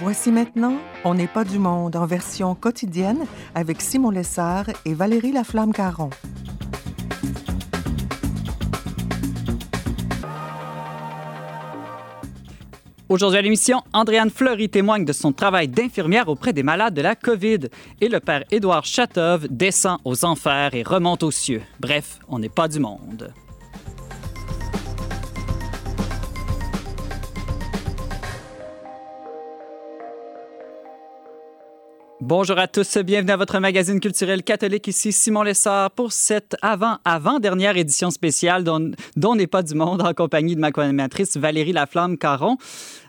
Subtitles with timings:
[0.00, 3.24] Voici maintenant On n'est pas du monde en version quotidienne
[3.56, 6.10] avec Simon Lessard et Valérie Laflamme-Caron.
[13.08, 17.16] Aujourd'hui à l'émission, Andréane Fleury témoigne de son travail d'infirmière auprès des malades de la
[17.16, 17.68] COVID
[18.00, 21.62] et le père Édouard Chatov descend aux enfers et remonte aux cieux.
[21.80, 23.32] Bref, on n'est pas du monde.
[32.28, 34.86] Bonjour à tous, bienvenue à votre magazine culturel catholique.
[34.86, 40.54] Ici Simon Lessard pour cette avant-avant-dernière édition spéciale dont, n'est pas du monde en compagnie
[40.54, 42.58] de ma co-animatrice Valérie Laflamme-Caron.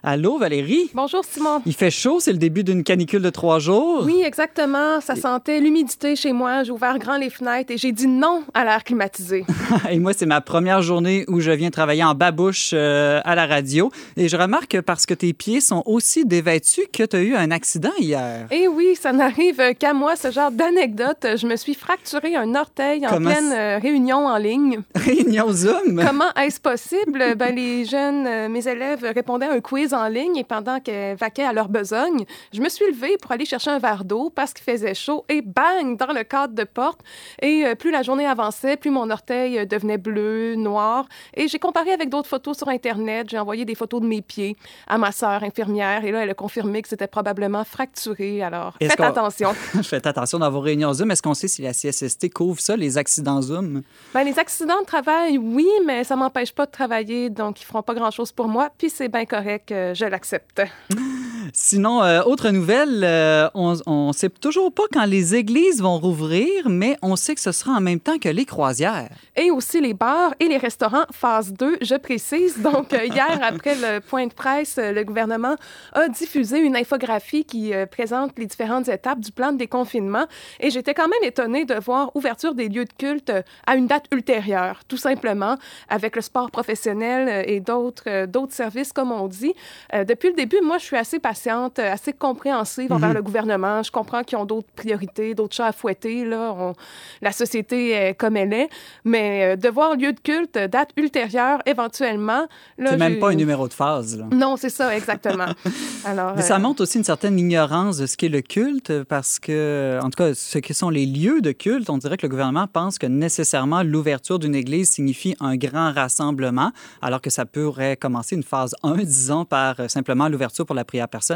[0.03, 0.89] Allô, Valérie?
[0.93, 1.61] Bonjour, Simon.
[1.65, 4.03] Il fait chaud, c'est le début d'une canicule de trois jours.
[4.05, 5.01] Oui, exactement.
[5.01, 6.63] Ça sentait l'humidité chez moi.
[6.63, 9.43] J'ai ouvert grand les fenêtres et j'ai dit non à l'air climatisé.
[9.91, 13.45] et moi, c'est ma première journée où je viens travailler en babouche euh, à la
[13.45, 13.91] radio.
[14.15, 17.51] Et je remarque parce que tes pieds sont aussi dévêtus que tu as eu un
[17.51, 18.47] accident hier.
[18.51, 21.25] Eh oui, ça n'arrive qu'à moi, ce genre d'anecdote.
[21.35, 24.81] Je me suis fracturé un orteil en pleine euh, réunion en ligne.
[24.95, 26.03] Réunion Zoom?
[26.07, 27.35] Comment est-ce possible?
[27.35, 31.15] ben, les jeunes, euh, mes élèves répondaient à un quiz en ligne et pendant qu'elles
[31.17, 34.53] vaquaient à leur besogne, je me suis levée pour aller chercher un verre d'eau parce
[34.53, 37.01] qu'il faisait chaud et bang, dans le cadre de porte.
[37.41, 41.07] Et euh, plus la journée avançait, plus mon orteil devenait bleu, noir.
[41.35, 43.27] Et j'ai comparé avec d'autres photos sur Internet.
[43.29, 44.55] J'ai envoyé des photos de mes pieds
[44.87, 48.41] à ma sœur infirmière et là, elle a confirmé que c'était probablement fracturé.
[48.41, 49.53] Alors, faites attention.
[49.83, 51.11] faites attention dans vos réunions Zoom.
[51.11, 53.81] Est-ce qu'on sait si la CSST couvre ça, les accidents Zoom?
[54.13, 57.83] Bien, les accidents de travail, oui, mais ça m'empêche pas de travailler, donc ils feront
[57.83, 58.69] pas grand-chose pour moi.
[58.77, 60.61] Puis c'est bien correct je l'accepte.
[61.53, 66.69] Sinon, euh, autre nouvelle, euh, on ne sait toujours pas quand les églises vont rouvrir,
[66.69, 69.09] mais on sait que ce sera en même temps que les croisières.
[69.35, 72.59] Et aussi les bars et les restaurants, phase 2, je précise.
[72.59, 75.55] Donc, euh, hier, après le point de presse, le gouvernement
[75.93, 80.25] a diffusé une infographie qui présente les différentes étapes du plan de déconfinement.
[80.59, 83.31] Et j'étais quand même étonnée de voir ouverture des lieux de culte
[83.65, 85.57] à une date ultérieure, tout simplement,
[85.89, 89.53] avec le sport professionnel et d'autres services, comme on dit.
[89.93, 93.15] Depuis le début, moi, je suis assez patiente, euh, assez compréhensive envers mhm.
[93.15, 93.83] le gouvernement.
[93.83, 96.25] Je comprends qu'ils ont d'autres priorités, d'autres chats à fouetter.
[96.25, 96.73] Là.
[97.21, 98.69] La société est comme elle est.
[99.05, 102.47] Mais euh, de voir lieu de culte, date ultérieure, éventuellement.
[102.77, 104.17] C'est même pas un numéro de phase.
[104.17, 104.25] Là.
[104.31, 105.47] Non, c'est ça, exactement.
[106.05, 109.99] Alors, Mais ça montre aussi une certaine ignorance de ce qu'est le culte, parce que,
[110.01, 112.67] en tout cas, ce que sont les lieux de culte, on dirait que le gouvernement
[112.67, 118.35] pense que nécessairement l'ouverture d'une église signifie un grand rassemblement, alors que ça pourrait commencer
[118.35, 121.28] une phase 1, disons, par euh, simplement l'ouverture pour la prière personnelle.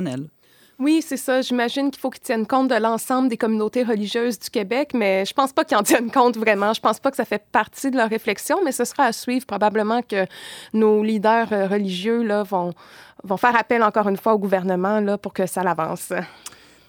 [0.79, 1.41] Oui, c'est ça.
[1.41, 5.33] J'imagine qu'il faut qu'ils tiennent compte de l'ensemble des communautés religieuses du Québec, mais je
[5.33, 6.73] pense pas qu'ils en tiennent compte vraiment.
[6.73, 9.45] Je pense pas que ça fait partie de leur réflexion, mais ce sera à suivre.
[9.45, 10.25] Probablement que
[10.73, 12.73] nos leaders euh, religieux là, vont,
[13.23, 16.11] vont faire appel encore une fois au gouvernement là, pour que ça l'avance.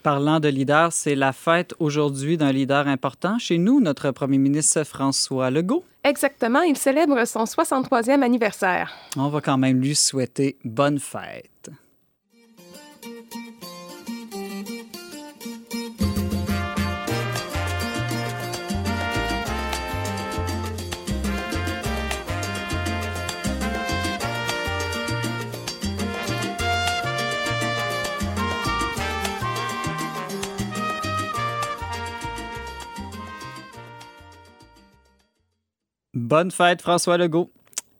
[0.01, 4.83] Parlant de leader, c'est la fête aujourd'hui d'un leader important chez nous, notre premier ministre
[4.83, 5.83] François Legault.
[6.03, 8.93] Exactement, il célèbre son 63e anniversaire.
[9.17, 11.71] On va quand même lui souhaiter bonne fête.
[36.25, 37.51] Bonne fête, François Legault.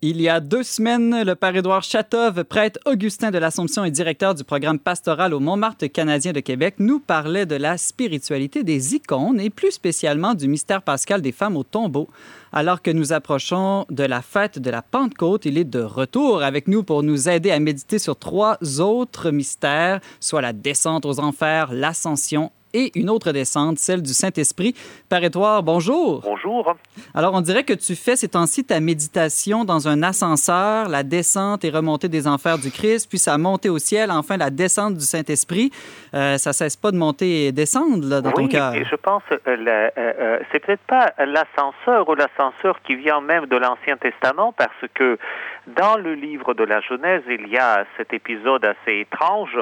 [0.02, 4.34] Il y a deux semaines, le père Édouard Chatov, prêtre Augustin de l'Assomption et directeur
[4.34, 9.40] du programme pastoral au Montmartre canadien de Québec, nous parlait de la spiritualité des icônes
[9.40, 12.08] et plus spécialement du mystère pascal des femmes au tombeau.
[12.52, 16.68] Alors que nous approchons de la fête de la Pentecôte, il est de retour avec
[16.68, 21.72] nous pour nous aider à méditer sur trois autres mystères, soit la descente aux enfers,
[21.72, 24.76] l'ascension et une autre descente, celle du Saint-Esprit.
[25.10, 25.22] Père
[25.64, 26.22] bonjour.
[26.22, 26.76] Bonjour.
[27.14, 31.64] Alors, on dirait que tu fais ces temps-ci ta méditation dans un ascenseur, la descente
[31.64, 35.06] et remontée des enfers du Christ, puis sa montée au ciel, enfin la descente du
[35.06, 35.72] Saint-Esprit.
[36.14, 38.74] Euh, ça cesse pas de monter et descendre là, dans ton cœur.
[38.74, 43.46] Oui, je pense que euh, euh, c'est peut-être pas l'ascenseur ou l'ascenseur qui vient même
[43.46, 45.18] de l'Ancien Testament, parce que
[45.68, 49.58] dans le livre de la Genèse, il y a cet épisode assez étrange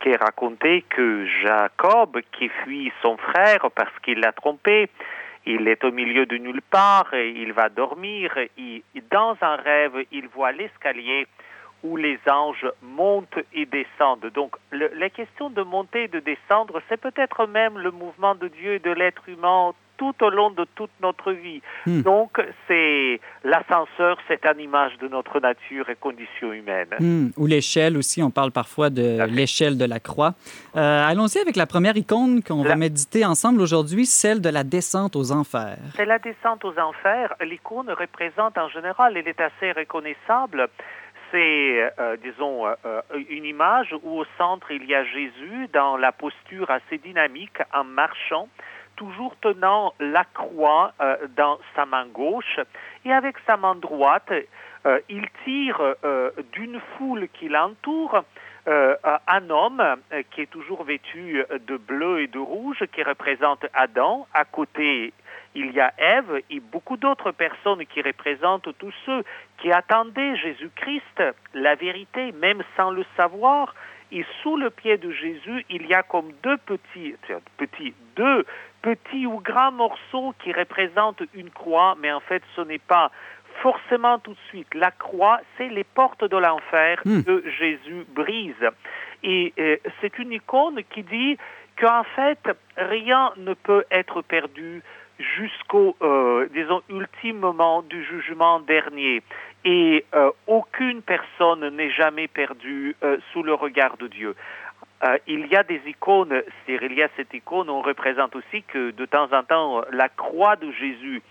[0.00, 4.88] qui est raconté que Jacob, qui fuit son frère parce qu'il l'a trompé,
[5.46, 10.04] il est au milieu de nulle part, et il va dormir, et dans un rêve,
[10.12, 11.26] il voit l'escalier
[11.82, 14.30] où les anges montent et descendent.
[14.34, 18.74] Donc la question de monter et de descendre, c'est peut-être même le mouvement de Dieu
[18.74, 21.60] et de l'être humain tout au long de toute notre vie.
[21.84, 22.00] Hmm.
[22.00, 26.88] Donc, c'est l'ascenseur, c'est une image de notre nature et condition humaine.
[26.98, 27.28] Hmm.
[27.36, 30.32] Ou l'échelle aussi, on parle parfois de l'échelle de la croix.
[30.74, 35.16] Euh, allons-y avec la première icône qu'on va méditer ensemble aujourd'hui, celle de la descente
[35.16, 35.76] aux enfers.
[35.96, 37.34] C'est la descente aux enfers.
[37.42, 40.70] L'icône représente en général, elle est assez reconnaissable
[41.30, 46.10] c'est, euh, disons, euh, une image où au centre il y a Jésus dans la
[46.10, 48.48] posture assez dynamique en marchant,
[49.00, 50.92] toujours tenant la croix
[51.34, 52.60] dans sa main gauche
[53.06, 54.30] et avec sa main droite,
[55.08, 55.80] il tire
[56.52, 58.24] d'une foule qui l'entoure.
[58.66, 59.82] un homme
[60.30, 64.26] qui est toujours vêtu de bleu et de rouge, qui représente Adam.
[64.34, 65.14] À côté,
[65.54, 69.24] il y a Ève et beaucoup d'autres personnes qui représentent tous ceux
[69.58, 71.22] qui attendaient Jésus-Christ,
[71.54, 73.74] la vérité, même sans le savoir.
[74.12, 77.14] Et sous le pied de Jésus, il y a comme deux petits,
[77.56, 78.44] petits, deux
[78.82, 83.10] petits ou grands morceaux qui représentent une croix, mais en fait, ce n'est pas
[83.62, 84.74] forcément tout de suite.
[84.74, 87.22] La croix, c'est les portes de l'enfer hmm.
[87.22, 88.66] que Jésus brise.
[89.22, 91.36] Et euh, c'est une icône qui dit
[91.78, 92.40] qu'en fait,
[92.76, 94.82] rien ne peut être perdu
[95.36, 99.22] jusqu'au, euh, disons, ultime moment du jugement dernier.
[99.64, 104.34] Et euh, aucune personne n'est jamais perdue euh, sous le regard de Dieu.
[105.26, 108.90] il y a des icônes, c'est-à-dire il y a cette icône, on représente aussi que
[108.90, 111.22] de temps en temps, la croix de Jésus,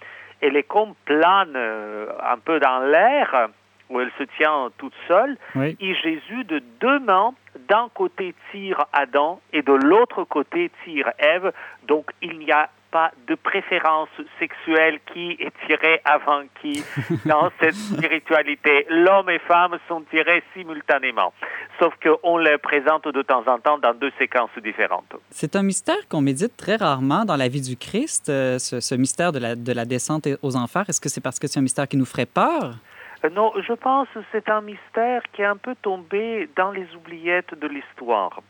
[0.41, 3.49] elle est comme plane un peu dans l'air,
[3.89, 7.33] où elle se tient toute seule, et Jésus de deux mains,
[7.67, 11.51] d'un côté tire Adam et de l'autre côté tire Ève,
[11.87, 14.09] donc il n'y a pas de préférence
[14.39, 16.83] sexuelle qui est tirée avant qui
[17.25, 18.85] dans cette spiritualité.
[18.89, 21.33] L'homme et femme sont tirés simultanément,
[21.79, 25.15] sauf qu'on les présente de temps en temps dans deux séquences différentes.
[25.29, 29.31] C'est un mystère qu'on médite très rarement dans la vie du Christ, euh, ce, mystère
[29.31, 30.85] de la, de la descente aux enfers.
[30.89, 32.75] Est-ce que c'est parce que c'est un mystère qui nous ferait peur?
[33.23, 36.87] Euh, non, je pense que c'est un mystère qui est un peu tombé dans les
[36.95, 38.41] oubliettes de l'histoire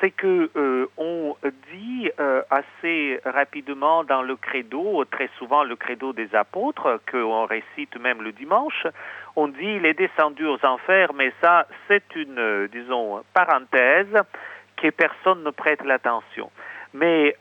[0.00, 0.86] c'est que euh,
[1.72, 7.98] dit euh, assez rapidement dans le credo, très souvent le credo des apôtres, qu'on récite
[8.00, 8.86] même le dimanche,
[9.36, 14.14] on dit il est descendu aux enfers, mais ça c'est une, euh, disons, parenthèse
[14.76, 16.50] que personne ne prête l'attention.
[16.94, 17.36] Mais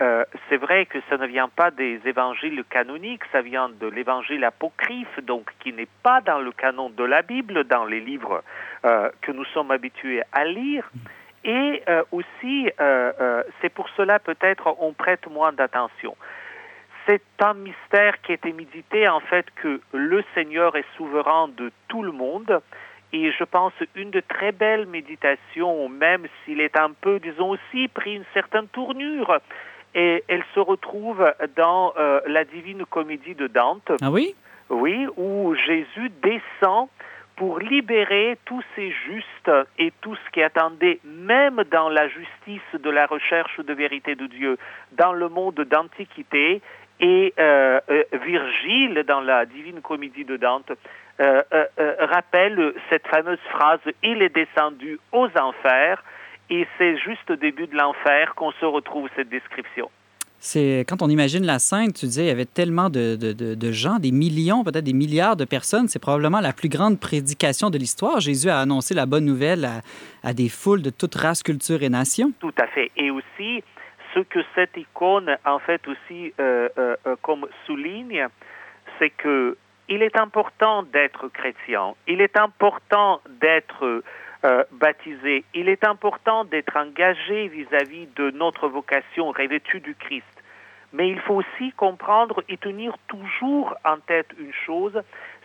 [0.49, 5.23] c'est vrai que ça ne vient pas des évangiles canoniques, ça vient de l'évangile apocryphe,
[5.23, 8.43] donc qui n'est pas dans le canon de la Bible, dans les livres
[8.83, 10.91] que nous sommes habitués à lire.
[11.43, 16.15] Et euh, aussi, euh, euh, c'est pour cela peut-être on prête moins d'attention.
[17.05, 21.71] C'est un mystère qui a été médité en fait que le Seigneur est souverain de
[21.87, 22.61] tout le monde.
[23.13, 27.87] Et je pense une de très belles méditations, même s'il est un peu, disons aussi,
[27.87, 29.39] pris une certaine tournure.
[29.95, 31.25] Et elle se retrouve
[31.55, 31.93] dans
[32.25, 33.93] la Divine Comédie de Dante.
[34.01, 34.35] Ah oui?
[34.69, 36.89] Oui, où Jésus descend
[37.37, 42.89] pour libérer tous ces justes et tout ce qui attendait, même dans la justice de
[42.89, 44.57] la recherche de vérité de Dieu,
[44.93, 46.61] dans le monde d'Antiquité,
[46.99, 50.71] et euh, euh, Virgile, dans la Divine Comédie de Dante,
[51.21, 51.43] euh,
[51.99, 56.03] rappelle cette fameuse phrase Il est descendu aux enfers,
[56.49, 59.91] et c'est juste au début de l'enfer qu'on se retrouve cette description.
[60.39, 63.97] C'est quand on imagine la scène, tu disais, il y avait tellement de, de, gens,
[63.97, 65.87] des millions, peut-être des milliards de personnes.
[65.87, 68.19] C'est probablement la plus grande prédication de l'histoire.
[68.19, 69.81] Jésus a annoncé la bonne nouvelle à,
[70.23, 72.31] à, des foules de toute race, culture et nation.
[72.39, 72.91] Tout à fait.
[72.95, 73.63] Et aussi,
[74.13, 78.27] ce que cette icône, en fait, aussi, euh, euh, euh comme souligne,
[78.99, 79.57] c'est que
[79.89, 81.93] il est important d'être chrétien.
[82.07, 84.03] Il est important d'être
[84.45, 85.43] euh, baptisé.
[85.53, 90.25] Il est important d'être engagé vis-à-vis de notre vocation revêtue du Christ.
[90.93, 95.01] Mais il faut aussi comprendre et tenir toujours en tête une chose,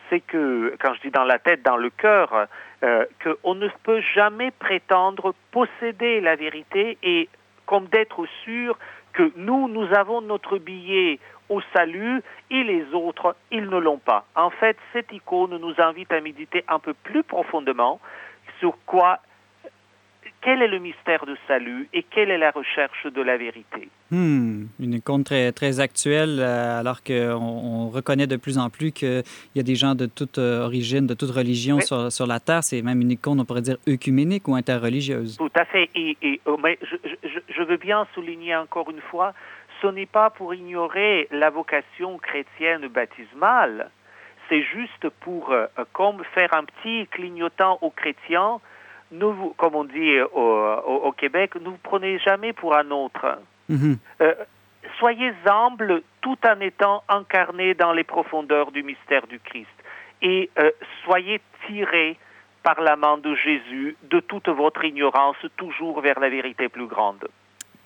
[0.08, 2.46] c'est que, quand je dis dans la tête, dans le cœur,
[2.84, 7.28] euh, qu'on ne peut jamais prétendre posséder la vérité et
[7.66, 8.78] comme d'être sûr
[9.12, 11.18] que nous, nous avons notre billet
[11.48, 14.24] au salut et les autres, ils ne l'ont pas.
[14.34, 18.00] En fait, cette icône nous invite à méditer un peu plus profondément
[18.62, 19.18] sur quoi,
[20.40, 23.88] quel est le mystère du salut et quelle est la recherche de la vérité?
[24.12, 28.92] Hmm, une icône très, très actuelle, euh, alors qu'on on reconnaît de plus en plus
[28.92, 29.24] qu'il
[29.56, 32.62] y a des gens de toute euh, origine, de toute religion sur, sur, la Terre.
[32.62, 35.38] C'est même une icône, on pourrait dire, œcuménique ou interreligieuse.
[35.38, 35.90] Tout à fait.
[35.96, 39.32] Et, et oh, mais je, je, je veux bien souligner encore une fois,
[39.80, 43.90] ce n'est pas pour ignorer la vocation chrétienne baptismale
[44.52, 48.60] c'est juste pour euh, comme faire un petit clignotant aux chrétiens.
[49.10, 53.38] Nous, comme on dit au, Québec, ne vous prenez jamais pour un autre.
[53.70, 53.96] Mhm.
[54.20, 54.34] Euh,
[54.98, 59.68] soyez humbles tout en étant incarnés dans les profondeurs du mystère du Christ.
[60.20, 60.70] Et euh,
[61.04, 62.18] soyez tirés
[62.62, 67.26] par la main de Jésus de toute votre ignorance, toujours vers la vérité plus grande.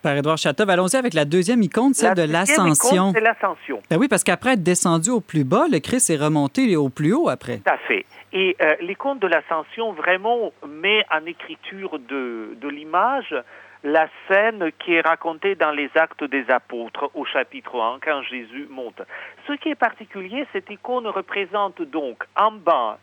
[0.07, 3.11] Père Édouard Chatov, allons-y avec la deuxième icône, celle de l'ascension.
[3.13, 3.83] C'est l'ascension.
[3.91, 7.13] Ben oui, parce qu'après être descendu au plus bas, le Christ est remonté au plus
[7.13, 7.57] haut après.
[7.57, 8.07] Tout à fait.
[8.33, 13.35] Et euh, l'icône de l'ascension vraiment met en écriture de, de l'image
[13.83, 18.69] la scène qui est racontée dans les actes des apôtres au chapitre 1 quand Jésus
[18.71, 19.03] monte.
[19.49, 23.01] Ce qui est particulier, cette icône représente donc en bas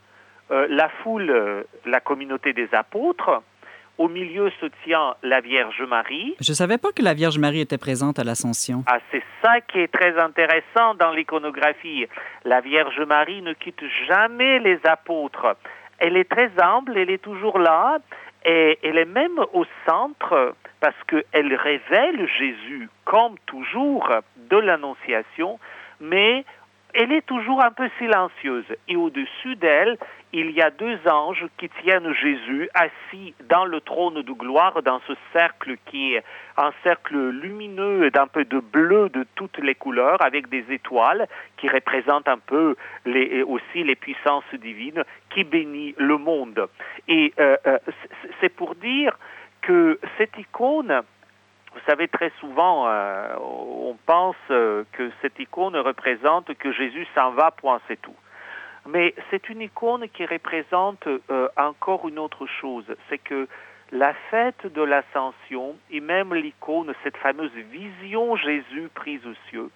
[0.52, 3.42] euh, la foule, euh, la communauté des apôtres.
[3.98, 6.36] Au milieu se tient la Vierge Marie.
[6.42, 8.84] Je ne savais pas que la Vierge Marie était présente à l'Ascension.
[8.88, 12.08] Ah, c'est ça qui est très intéressant dans l'iconographie.
[12.44, 15.56] La Vierge Marie ne quitte jamais les apôtres.
[16.00, 18.00] Elle est très humble, elle est toujours là,
[18.46, 24.10] et elle est même au centre parce qu'elle révèle Jésus, comme toujours,
[24.50, 25.60] de l'Annonciation,
[26.02, 26.44] mais
[26.94, 28.66] elle est toujours un peu silencieuse.
[28.88, 29.98] Et au-dessus d'elle,
[30.32, 35.00] il y a deux anges qui tiennent Jésus assis dans le trône de gloire, dans
[35.08, 36.24] ce cercle qui est
[36.58, 41.70] un cercle lumineux d'un peu de bleu de toutes les couleurs, avec des étoiles qui
[41.70, 42.76] représentent un peu
[43.48, 46.68] aussi les puissances divines qui bénissent le monde.
[47.08, 47.78] Et euh, euh,
[48.42, 49.18] c'est pour dire
[49.62, 51.02] que cette icône
[51.74, 57.32] vous savez, très souvent, euh, on pense euh, que cette icône représente que Jésus s'en
[57.32, 58.16] va, point, c'est tout.
[58.88, 63.48] Mais c'est une icône qui représente euh, encore une autre chose, c'est que
[63.92, 69.70] la fête de l'ascension et même l'icône, cette fameuse vision Jésus prise aux cieux,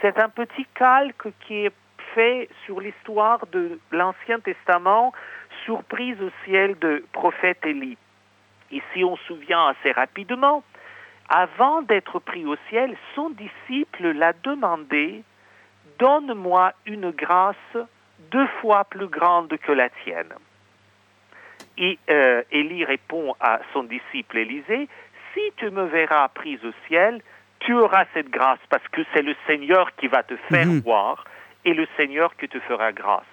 [0.00, 1.72] c'est un petit calque qui est
[2.14, 5.12] fait sur l'histoire de l'Ancien Testament,
[5.64, 7.96] surprise au ciel de prophète Élie.
[8.70, 10.62] Et si on se souvient assez rapidement,
[11.32, 15.24] avant d'être pris au ciel, son disciple l'a demandé,
[15.98, 17.56] Donne-moi une grâce
[18.30, 20.32] deux fois plus grande que la tienne.
[21.78, 24.88] Et euh, Élie répond à son disciple Élisée,
[25.32, 27.22] Si tu me verras pris au ciel,
[27.60, 30.80] tu auras cette grâce parce que c'est le Seigneur qui va te faire mhm.
[30.80, 31.24] voir
[31.64, 33.24] et le Seigneur qui te fera grâce.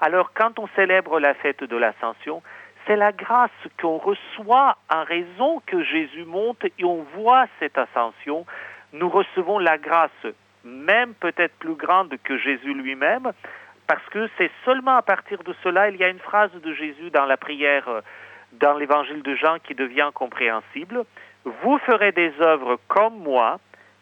[0.00, 2.42] Alors quand on célèbre la fête de l'ascension,
[2.88, 8.46] c'est la grâce qu'on reçoit en raison que Jésus monte et on voit cette ascension.
[8.94, 10.10] Nous recevons la grâce,
[10.64, 13.30] même peut-être plus grande que Jésus lui-même,
[13.86, 17.10] parce que c'est seulement à partir de cela, il y a une phrase de Jésus
[17.10, 18.00] dans la prière, euh,
[18.52, 21.04] dans l'évangile de Jean qui devient compréhensible.
[21.44, 23.60] Vous ferez des œuvres comme moi,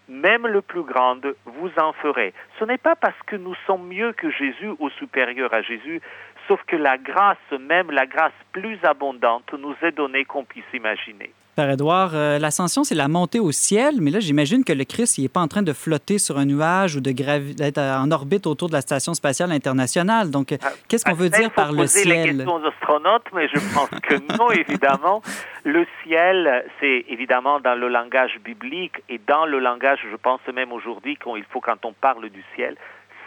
[0.09, 2.33] même le plus grande, vous en ferez.
[2.61, 6.01] Ce n'est pas parce que nous sommes mieux que Jésus ou supérieurs à Jésus,
[6.49, 11.33] sauf que la grâce, même la grâce plus abondante, nous est donnée qu'on puisse imaginer.
[11.57, 15.17] Père Édouard, euh, l'ascension, c'est la montée au ciel, mais là, j'imagine que le Christ,
[15.17, 18.69] il n'est pas en train de flotter sur un nuage ou d'être en orbite autour
[18.69, 20.31] de la Station spatiale internationale.
[20.31, 22.37] Donc, ah, qu'est-ce qu'on veut dire par le ciel?
[22.37, 25.23] la question aux astronautes, mais je pense que non, évidemment.
[25.65, 30.73] Le ciel, c'est évidemment dans le langage biblique et dans le langage, je pense même
[30.73, 32.77] aujourd'hui, qu'il faut quand on parle du ciel,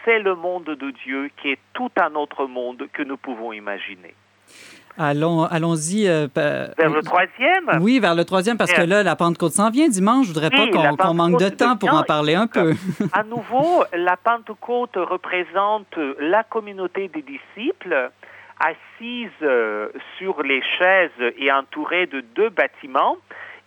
[0.04, 4.14] c'est le monde de Dieu qui est tout un autre monde que nous pouvons imaginer.
[4.98, 6.08] Allons, allons-y.
[6.08, 7.70] Euh, vers le troisième?
[7.80, 10.26] Oui, vers le troisième, parce que là, la Pentecôte s'en vient dimanche.
[10.26, 10.66] Je voudrais pas
[10.96, 12.74] qu'on manque de temps pour en parler un peu.
[13.12, 18.10] à nouveau, la Pentecôte représente la communauté des disciples
[18.60, 19.88] assise euh,
[20.18, 23.16] sur les chaises et entourée de deux bâtiments.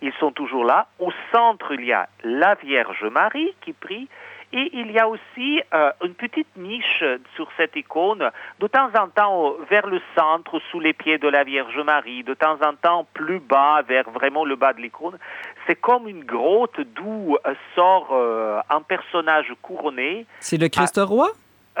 [0.00, 0.86] Ils sont toujours là.
[0.98, 4.08] Au centre, il y a la Vierge Marie qui prie
[4.54, 7.02] et il y a aussi euh, une petite niche
[7.34, 8.30] sur cette icône,
[8.60, 12.34] de temps en temps vers le centre, sous les pieds de la Vierge Marie, de
[12.34, 15.18] temps en temps plus bas, vers vraiment le bas de l'icône.
[15.66, 20.24] C'est comme une grotte d'où euh, sort euh, un personnage couronné.
[20.38, 21.30] C'est le Christ roi?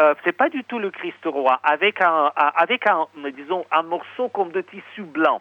[0.00, 4.28] Euh, c'est pas du tout le Christ roi, avec un, avec un, disons, un morceau
[4.30, 5.40] comme de tissu blanc.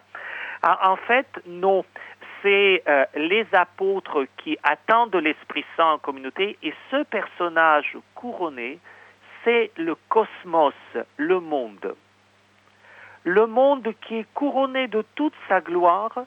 [0.61, 1.83] En fait, non
[2.43, 6.57] c'est euh, les apôtres qui attendent l'Esprit Saint en communauté.
[6.61, 8.79] Et ce personnage couronné,
[9.43, 10.73] c'est le cosmos,
[11.17, 11.95] le monde.
[13.23, 16.25] Le monde qui est couronné de toute sa gloire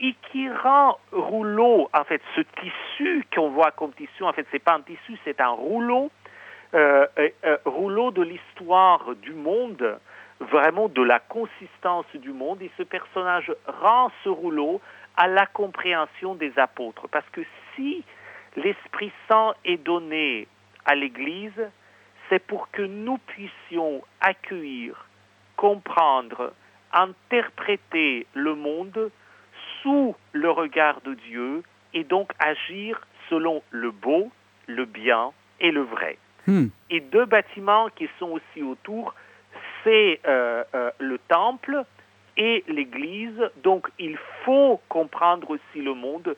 [0.00, 4.62] et qui rend rouleau, en fait, ce tissu qu'on voit comme tissu, en fait, c'est
[4.62, 6.10] pas un tissu, c'est un rouleau,
[6.74, 9.98] euh, euh, rouleau de l'histoire du monde,
[10.40, 14.80] vraiment de la consistance du monde, et ce personnage rend ce rouleau
[15.18, 17.08] à la compréhension des apôtres.
[17.08, 17.42] Parce que
[17.74, 18.04] si
[18.56, 20.46] l'Esprit Saint est donné
[20.86, 21.68] à l'Église,
[22.28, 25.06] c'est pour que nous puissions accueillir,
[25.56, 26.52] comprendre,
[26.92, 29.10] interpréter le monde
[29.82, 31.62] sous le regard de Dieu
[31.94, 34.30] et donc agir selon le beau,
[34.68, 36.16] le bien et le vrai.
[36.46, 36.68] Hmm.
[36.90, 39.14] Et deux bâtiments qui sont aussi autour,
[39.82, 41.84] c'est euh, euh, le temple
[42.38, 43.50] et l'église.
[43.62, 46.34] Donc il faut comprendre aussi le monde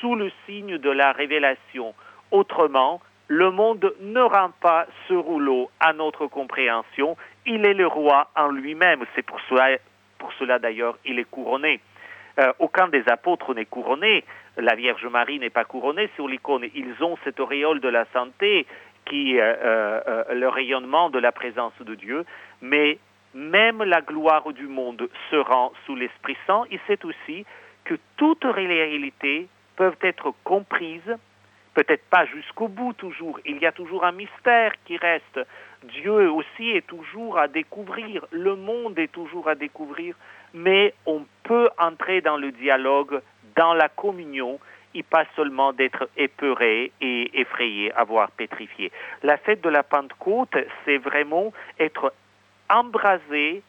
[0.00, 1.94] sous le signe de la révélation.
[2.30, 7.16] Autrement, le monde ne rend pas ce rouleau à notre compréhension.
[7.46, 9.04] Il est le roi en lui-même.
[9.14, 11.80] C'est pour cela, d'ailleurs, il est couronné.
[12.38, 14.24] Euh, aucun des apôtres n'est couronné.
[14.56, 16.66] La Vierge Marie n'est pas couronnée sur l'icône.
[16.74, 18.66] Ils ont cette auréole de la santé
[19.06, 22.24] qui euh, euh, le rayonnement de la présence de Dieu.
[22.60, 22.98] Mais
[23.34, 26.64] même la gloire du monde se rend sous l'Esprit Saint.
[26.70, 27.44] Il sait aussi
[27.84, 31.16] que toutes les réalités peuvent être comprises,
[31.74, 33.38] peut-être pas jusqu'au bout toujours.
[33.44, 35.40] Il y a toujours un mystère qui reste.
[35.82, 40.14] Dieu aussi est toujours à découvrir, le monde est toujours à découvrir,
[40.54, 43.20] mais on peut entrer dans le dialogue,
[43.56, 44.58] dans la communion,
[44.94, 48.92] et pas seulement d'être épeuré et effrayé, avoir pétrifié.
[49.22, 52.12] La fête de la Pentecôte, c'est vraiment être
[52.70, 53.62] embrasé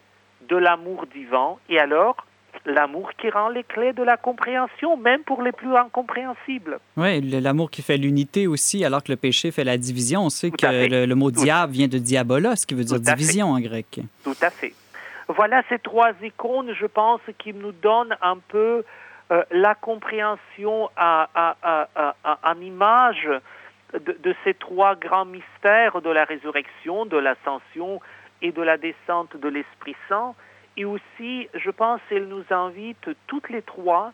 [0.48, 2.26] de l'amour divin, et alors
[2.66, 6.80] l'amour qui rend les clés de la compréhension, même pour les plus incompréhensibles.
[6.98, 10.22] Oui, l'amour qui fait l'unité aussi, alors que le péché fait la division.
[10.22, 14.00] On sait que le, mot diable vient de diabolos, qui veut dire division en grec.
[14.24, 14.74] Tout à fait.
[15.28, 18.84] Voilà ces trois icônes, je pense, qui nous donnent un peu
[19.32, 23.28] euh, la compréhension en image
[23.94, 28.02] de, de, ces trois grands mystères de la résurrection, de l'ascension
[28.42, 30.36] et de la descente de l'Esprit Saint.
[30.78, 34.14] Et aussi, je pense qu'elle nous invite toutes les trois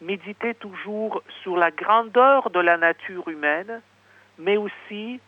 [0.00, 3.80] méditer toujours sur la grandeur de la nature humaine,
[4.38, 5.20] mais aussi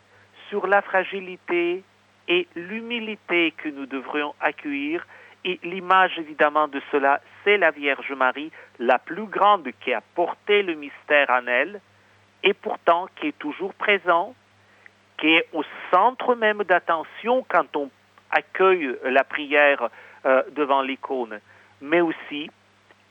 [0.49, 1.83] sur la fragilité
[2.27, 5.05] et l'humilité que nous devrions accueillir.
[5.43, 10.61] Et l'image évidemment de cela, c'est la Vierge Marie, la plus grande qui a porté
[10.61, 11.81] le mystère en elle,
[12.43, 14.35] et pourtant qui est toujours présent,
[15.17, 17.89] qui est au centre même d'attention quand on
[18.31, 19.89] accueille la prière
[20.25, 21.39] euh, devant l'icône,
[21.81, 22.49] mais aussi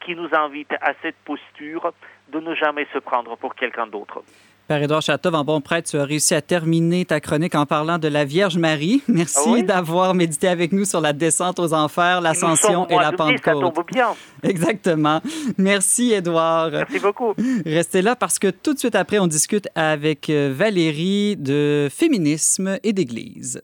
[0.04, 1.92] qui nous invite à cette posture
[2.32, 4.22] de ne jamais se prendre pour quelqu'un d'autre.
[4.70, 7.98] Père Édouard Chatov, en bon prêtre, tu as réussi à terminer ta chronique en parlant
[7.98, 9.02] de la Vierge Marie.
[9.08, 13.42] Merci ah d'avoir médité avec nous sur la descente aux enfers, l'ascension et la Pentecôte.
[13.42, 14.10] Ça tombe bien.
[14.44, 15.20] Exactement.
[15.58, 16.70] Merci, Édouard.
[16.70, 17.34] Merci beaucoup.
[17.66, 22.78] Restez là parce que tout de suite après, on discute avec euh, Valérie de féminisme
[22.84, 23.60] et d'église.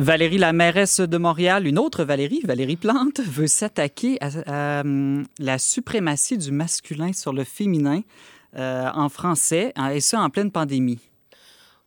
[0.00, 5.58] Valérie, la mairesse de Montréal, une autre Valérie, Valérie Plante, veut s'attaquer à, hum, la
[5.58, 8.00] suprématie du masculin sur le féminin
[8.56, 11.09] euh, en français, hein, et ça en pleine pandémie.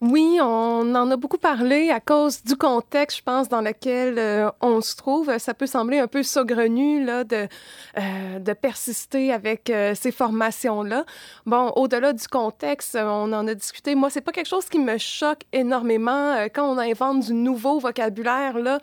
[0.06, 4.52] Oui, on en a beaucoup parlé à cause du contexte, je pense, dans lequel euh,
[4.60, 5.38] on se trouve.
[5.38, 7.48] Ça peut sembler un peu saugrenu là, de,
[7.98, 11.06] euh, de persister avec euh, ces formations-là.
[11.46, 13.96] Bon, au-delà du contexte, on en a discuté.
[13.96, 16.36] Moi, c'est pas quelque chose qui me choque énormément.
[16.54, 18.80] quand on invente du nouveau vocabulaire, là,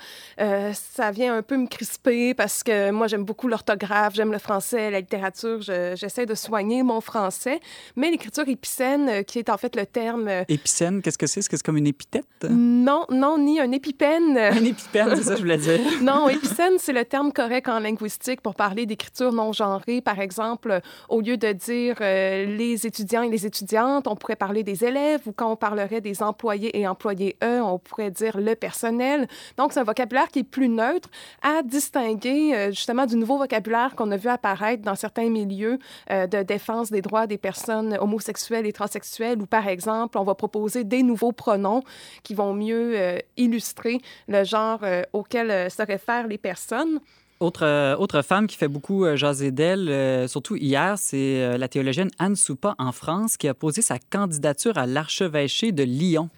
[0.73, 4.91] ça vient un peu me crisper parce que moi, j'aime beaucoup l'orthographe, j'aime le français,
[4.91, 5.61] la littérature.
[5.61, 7.61] J'essaie de soigner mon français.
[7.95, 10.31] Mais l'écriture épicène, qui est en fait le terme...
[10.49, 11.41] Épicène, Qu'est-ce que c'est?
[11.41, 12.47] Est-ce que c'est comme une épithète?
[12.49, 14.39] Non, non, ni un épipène.
[14.39, 15.81] Un épipène, c'est ça que je voulais dire.
[16.03, 20.01] non, épicène, c'est le terme correct en linguistique pour parler d'écriture non genrée.
[20.01, 24.63] Par exemple, au lieu de dire euh, les étudiants et les étudiantes, on pourrait parler
[24.63, 28.55] des élèves ou quand on parlerait des employés et employés eux, on pourrait dire le
[28.55, 29.27] personnel.
[29.57, 31.09] Donc, c'est un vocabulaire qui est plus neutre
[31.43, 35.81] à distinguer euh, justement du nouveau vocabulaire qu'on a vu apparaître dans certains milieux
[36.13, 40.37] euh, de défense des droits des personnes homosexuelles et transsexuelles où, par exemple, on va
[40.37, 41.83] proposer des nouveaux pronoms
[42.23, 47.01] qui vont mieux euh, illustrer le genre euh, auquel euh, se réfèrent les personnes.
[47.41, 52.75] Autre, autre femme qui fait beaucoup jaser d'elle, surtout hier, c'est la théologienne Anne Soupa
[52.79, 56.29] en France qui a posé sa candidature à l'archevêché de Lyon.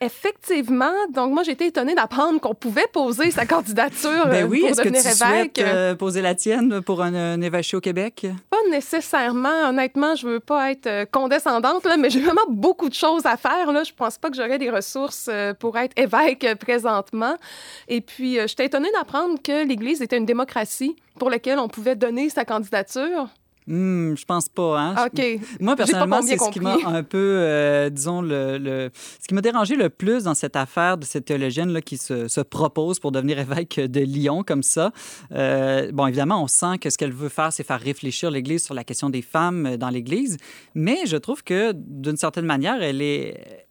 [0.00, 0.92] Effectivement.
[1.12, 4.82] Donc, moi, j'ai été étonnée d'apprendre qu'on pouvait poser sa candidature ben oui, pour est-ce
[4.82, 5.58] devenir que tu évêque.
[5.58, 8.26] Souhaites, poser la tienne pour un, évêché au Québec?
[8.50, 9.68] Pas nécessairement.
[9.68, 13.36] Honnêtement, je veux pas être euh, condescendante, là, mais j'ai vraiment beaucoup de choses à
[13.36, 13.72] faire.
[13.72, 13.84] Là.
[13.84, 17.36] Je pense pas que j'aurais des ressources euh, pour être évêque euh, présentement.
[17.88, 22.28] Et puis, j'étais étonnée d'apprendre que l'Église était une démocratie pour laquelle on pouvait donner
[22.28, 23.28] sa candidature.
[23.66, 24.78] Hmm, je pense pas.
[24.80, 24.94] Hein?
[25.60, 29.40] Moi, personnellement, c'est ce qui m'a un peu, euh, disons, le, le- ce qui m'a
[29.40, 33.10] dérangé le plus dans cette affaire de cette théologienne là, qui se, se propose pour
[33.12, 34.92] devenir évêque de Lyon comme ça.
[35.32, 38.74] Euh, bon, évidemment, on sent que ce qu'elle veut faire, c'est faire réfléchir l'Église sur
[38.74, 40.36] la question des femmes euh, dans l'Église,
[40.74, 43.66] mais je trouve que d'une certaine manière, elle est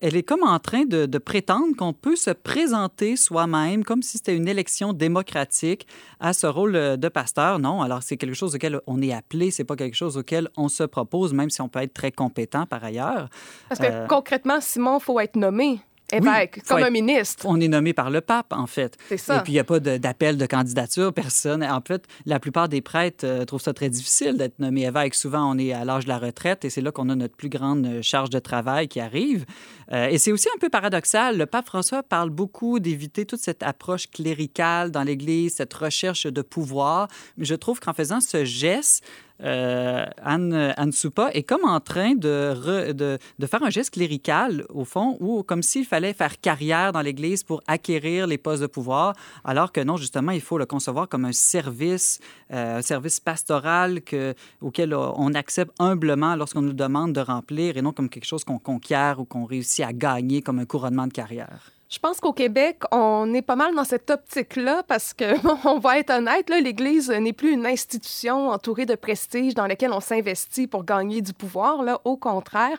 [0.00, 4.18] elle est comme en train de, de prétendre qu'on peut se présenter soi-même comme si
[4.18, 5.86] c'était une élection démocratique
[6.20, 7.58] à ce rôle euh, de pasteur.
[7.58, 10.68] Non, alors c'est quelque chose auquel on est appelé, c'est pas quelque chose auquel on
[10.68, 13.28] se propose, même si on peut être très compétent par ailleurs.
[13.68, 15.80] Parce que Euh, concrètement, Simon, il faut être nommé
[16.12, 17.46] évêque, faut comme être- un ministre.
[17.46, 18.96] On est nommé par le pape, en fait.
[19.08, 19.38] C'est ça.
[19.38, 21.62] Et puis, il n'y a pas d'appel de, candidature, personne.
[21.62, 25.14] En fait, la plupart des prêtres euh, trouvent ça très difficile d'être nommé évêque.
[25.14, 27.48] Souvent, on est à l'âge de la retraite et c'est là qu'on a notre plus
[27.48, 29.44] grande euh, charge de travail qui arrive.
[29.92, 31.36] Euh, et c'est aussi un peu paradoxal.
[31.36, 36.42] Le pape François parle beaucoup d'éviter toute cette approche cléricale dans l'Église, cette recherche de
[36.42, 37.08] pouvoir.
[37.36, 39.04] Mais je trouve qu'en faisant ce geste,
[39.42, 43.94] euh, Anne, Anne Soupa est comme en train de, re- de, de faire un geste
[43.94, 48.62] clérical, au fond, ou comme s'il fallait faire carrière dans l'Église pour acquérir les postes
[48.62, 52.20] de pouvoir, alors que non, justement, il faut le concevoir comme un service,
[52.52, 57.82] euh, un service pastoral que, auquel on accepte humblement lorsqu'on nous demande de remplir, et
[57.82, 61.12] non comme quelque chose qu'on conquiert ou qu'on réussit à gagner comme un couronnement de
[61.12, 61.72] carrière.
[61.90, 65.78] Je pense qu'au Québec, on est pas mal dans cette optique-là parce que, bon, on
[65.80, 69.98] va être honnête, là, l'Église n'est plus une institution entourée de prestige dans laquelle on
[70.00, 71.82] s'investit pour gagner du pouvoir.
[71.82, 72.00] Là.
[72.04, 72.78] Au contraire,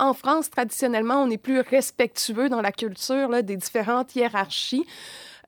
[0.00, 4.84] en France, traditionnellement, on est plus respectueux dans la culture là, des différentes hiérarchies.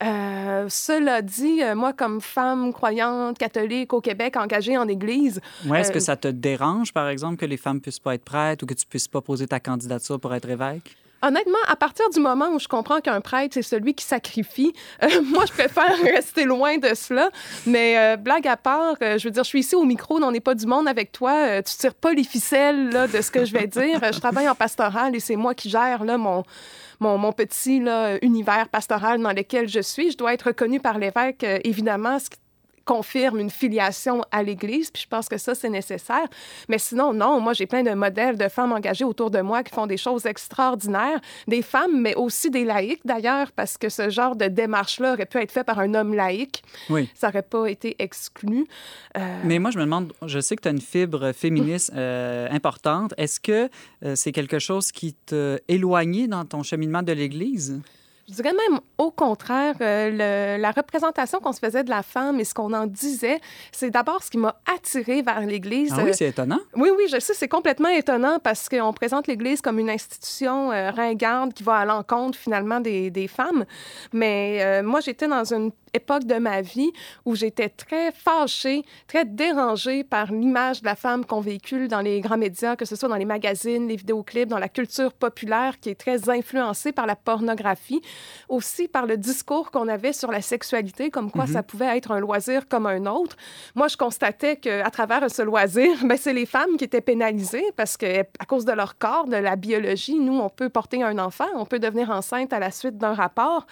[0.03, 5.81] Euh, cela dit, euh, moi, comme femme croyante catholique au Québec, engagée en Église, Ouais,
[5.81, 8.63] Est-ce Euh, que ça te dérange, par exemple, que les femmes puissent pas être prêtes
[8.63, 10.97] ou que tu puisses pas poser ta candidature pour être évêque?
[11.23, 15.09] Honnêtement, à partir du moment où je comprends qu'un prêtre, c'est celui qui sacrifie, euh,
[15.25, 17.31] moi, je préfère rester loin de cela.
[17.67, 20.33] Mais euh, blague à part, euh, je veux dire, je suis ici au micro, on
[20.33, 21.63] n'est pas du monde avec toi.
[21.63, 24.01] tu tires pas les ficelles là, de ce que je vais dire.
[24.13, 26.43] Je travaille en pastoral et c'est moi qui gère là, mon,
[27.01, 30.13] mon, mon petit là, univers pastoral dans lequel je suis.
[30.13, 32.19] Je dois être reconnue par l'évêque, évidemment,
[32.85, 36.27] confirme une filiation à l'Église, puis je pense que ça, c'est nécessaire.
[36.69, 39.75] Mais sinon, non, moi, j'ai plein de modèles de femmes engagées autour de moi qui
[39.75, 44.37] font des choses extraordinaires, des femmes, mais aussi des laïcs, d'ailleurs, parce que ce genre
[44.37, 46.63] de démarche-là aurait pu être fait par un homme laïque.
[46.89, 47.09] Oui.
[47.15, 48.67] Ça n'aurait pas été exclu.
[49.17, 52.49] Euh, Mais moi, je me demande, je sais que tu as une fibre féministe euh,
[52.51, 53.15] importante.
[53.17, 53.69] Est-ce que
[54.05, 57.81] euh, c'est quelque chose qui t'a éloigné dans ton cheminement de l'Église?
[58.31, 60.11] Je dirais même au contraire, euh,
[60.57, 63.41] le- la représentation qu'on se faisait de la femme et ce qu'on en disait,
[63.73, 65.93] c'est d'abord ce qui m'a attirée vers l'Église.
[65.97, 66.61] Ah oui, Euh, c'est étonnant.
[66.77, 70.91] Oui, oui, je sais, c'est complètement étonnant parce qu'on présente l'Église comme une institution euh,
[70.91, 73.65] ringarde qui va à l'encontre finalement des, des femmes.
[74.13, 76.91] Mais euh, moi, j'étais dans une époque de ma vie
[77.25, 82.21] où j'étais très fâchée, très dérangée par l'image de la femme qu'on véhicule dans les
[82.21, 85.91] grands médias, que ce soit dans les magazines, les vidéoclips, dans la culture populaire qui
[85.91, 88.01] est très influencée par la pornographie,
[88.49, 92.21] aussi par le discours qu'on avait sur la sexualité, comme quoi ça pouvait être un
[92.21, 93.37] loisir comme un autre.
[93.75, 97.97] Moi, je constatais qu'à travers ce loisir, ben, c'est les femmes qui étaient pénalisées parce
[97.97, 101.49] que à cause de leur corps, de la biologie, nous, on peut porter un enfant,
[101.55, 103.67] on peut devenir enceinte à la suite d'un rapport.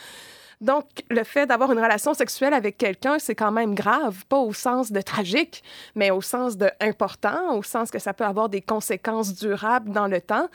[0.60, 4.52] Donc, le fait d'avoir une relation sexuelle avec quelqu'un, c'est quand même grave, pas au
[4.52, 5.62] sens de tragique,
[5.94, 10.08] mais au sens de important, au sens que ça peut avoir des conséquences durables dans
[10.08, 10.48] le temps.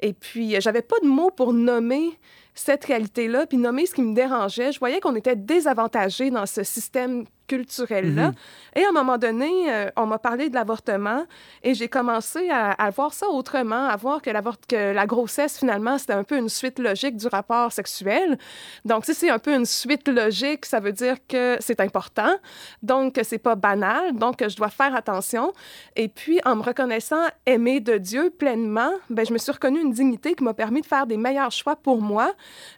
[0.00, 2.16] Et puis, euh, j'avais pas de mots pour nommer
[2.54, 4.70] cette réalité-là, puis nommer ce qui me dérangeait.
[4.70, 8.30] Je voyais qu'on était désavantagés dans ce système culturel-là.
[8.76, 11.24] Et à un moment donné, euh, on m'a parlé de l'avortement
[11.64, 14.30] et j'ai commencé à, à voir ça autrement, à voir que,
[14.68, 18.38] que la grossesse, finalement, c'était un peu une suite logique du rapport sexuel.
[18.84, 22.34] Donc, si c'est un peu une suite logique, ça veut dire que c'est important,
[22.82, 25.52] donc que c'est pas banal, donc que je dois faire attention.
[25.96, 29.92] Et puis, en me reconnaissant aimée de Dieu pleinement, ben, je me suis reconnue une
[29.92, 32.32] dignité qui m'a permis de faire des meilleurs choix pour moi.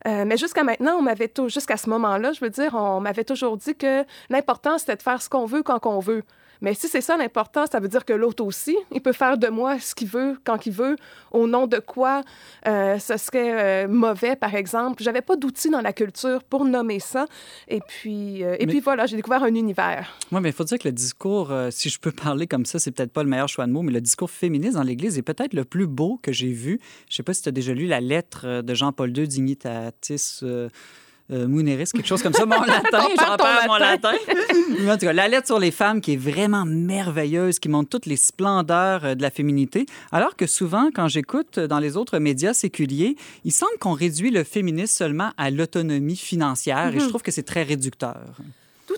[0.06, 3.56] Euh, mais jusqu'à maintenant, on m'avait jusqu'à ce moment-là, je veux dire, on m'avait toujours
[3.58, 6.22] dit que l'important, c'était de faire ce qu'on veut quand on veut.
[6.64, 9.48] Mais si c'est ça l'important, ça veut dire que l'autre aussi, il peut faire de
[9.48, 10.94] moi ce qu'il veut, quand il veut,
[11.32, 12.22] au nom de quoi
[12.68, 15.02] euh, ce serait euh, mauvais, par exemple.
[15.02, 17.26] J'avais pas d'outils dans la culture pour nommer ça.
[17.66, 20.08] Et puis, euh, et Mais- puis voilà, j'ai découvert un univers.
[20.30, 22.78] Oui, mais il faut dire que le discours, euh, si je peux parler comme ça,
[22.78, 25.22] c'est peut-être pas le meilleur choix de mots, mais le discours féministe dans l'Église est
[25.22, 26.78] peut-être le plus beau que j'ai vu.
[27.10, 30.44] Je sais pas si tu as déjà lu la lettre de Jean-Paul II, Dignitatis
[31.32, 32.46] euh, euh, Muneris, quelque chose comme ça.
[32.46, 34.12] Mon latin, je repère mon latin.
[34.88, 38.06] en tout cas, la lettre sur les femmes qui est vraiment merveilleuse, qui montre toutes
[38.06, 39.86] les splendeurs euh, de la féminité.
[40.10, 44.44] Alors que souvent, quand j'écoute dans les autres médias séculiers, il semble qu'on réduit le
[44.44, 48.20] féminisme seulement à l'autonomie financière et je trouve que c'est très réducteur.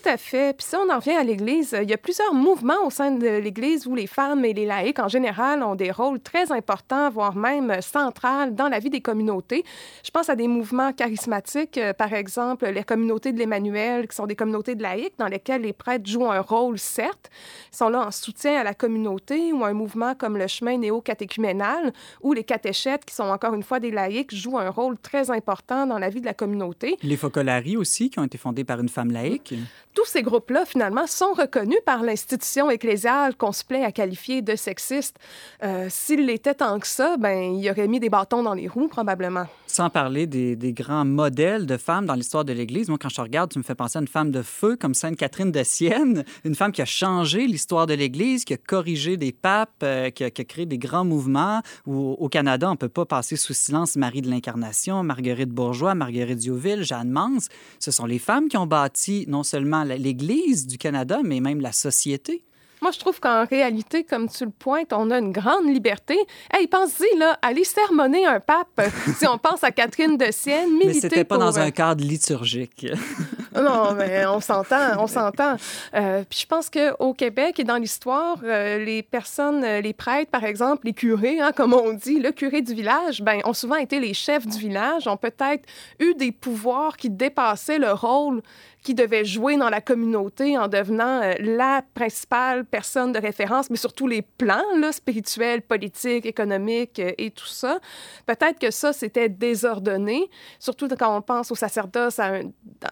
[0.04, 0.54] Tout à fait.
[0.54, 3.26] Puis si on en revient à l'Église, il y a plusieurs mouvements au sein de
[3.38, 7.34] l'Église où les femmes et les laïcs, en général, ont des rôles très importants, voire
[7.34, 9.64] même centrales dans la vie des communautés.
[10.04, 14.26] Je pense à des mouvements charismatiques, euh, par exemple les communautés de l'Emmanuel, qui sont
[14.26, 17.30] des communautés de laïcs dans lesquelles les prêtres jouent un rôle, certes,
[17.72, 21.94] ils sont là en soutien à la communauté, ou un mouvement comme le chemin néo-catéchuménal,
[22.20, 25.86] où les catéchètes, qui sont encore une fois des laïcs, jouent un rôle très important
[25.86, 26.98] dans la vie de la communauté.
[27.02, 29.54] Les Focolari aussi, qui ont été fondés par une femme laïque.
[29.94, 34.56] Tous ces groupes-là, finalement, sont reconnus par l'institution ecclésiale qu'on se plaît à qualifier de
[34.56, 35.18] sexiste.
[35.62, 38.88] Euh, S'il l'était tant que ça, ben, il aurait mis des bâtons dans les roues,
[38.88, 39.46] probablement.
[39.68, 42.88] Sans parler des, des grands modèles de femmes dans l'histoire de l'Église.
[42.88, 45.16] Moi, quand je regarde, tu me fais penser à une femme de feu comme Sainte
[45.16, 49.30] Catherine de Sienne, une femme qui a changé l'histoire de l'Église, qui a corrigé des
[49.30, 51.62] papes, euh, qui, a, qui, a, créé des grands mouvements.
[51.86, 55.94] Où, au Canada, on ne peut pas passer sous silence Marie de l'Incarnation, Marguerite Bourgeois,
[55.94, 57.48] Marguerite Diouville, Jeanne Mance.
[57.78, 61.72] Ce sont les femmes qui ont bâti non seulement l'Église du Canada, mais même la
[61.72, 62.44] société.
[62.84, 66.18] Moi, je trouve qu'en réalité, comme tu le pointes, on a une grande liberté.
[66.52, 70.86] Hey, pense-y, là, aller sermonner un pape, si on pense à Catherine de Sienne, militer
[70.86, 71.44] Mais c'était pas pour...
[71.44, 72.86] dans un cadre liturgique.
[73.56, 75.56] non, mais on s'entend, on s'entend.
[75.94, 80.30] Euh, puis je pense qu'au Québec et dans l'histoire, euh, les personnes, euh, les prêtres,
[80.30, 83.76] par exemple, les curés, hein, comme on dit, le curé du village, ben, ont souvent
[83.76, 85.66] été les chefs du village, ont peut-être
[86.00, 88.42] eu des pouvoirs qui dépassaient le rôle
[88.84, 93.78] qui devait jouer dans la communauté en devenant euh, la principale personne de référence, mais
[93.78, 97.80] sur tous les plans, là, spirituels, politiques, économiques euh, et tout ça.
[98.26, 102.42] Peut-être que ça, c'était désordonné, surtout quand on pense au sacerdoce un,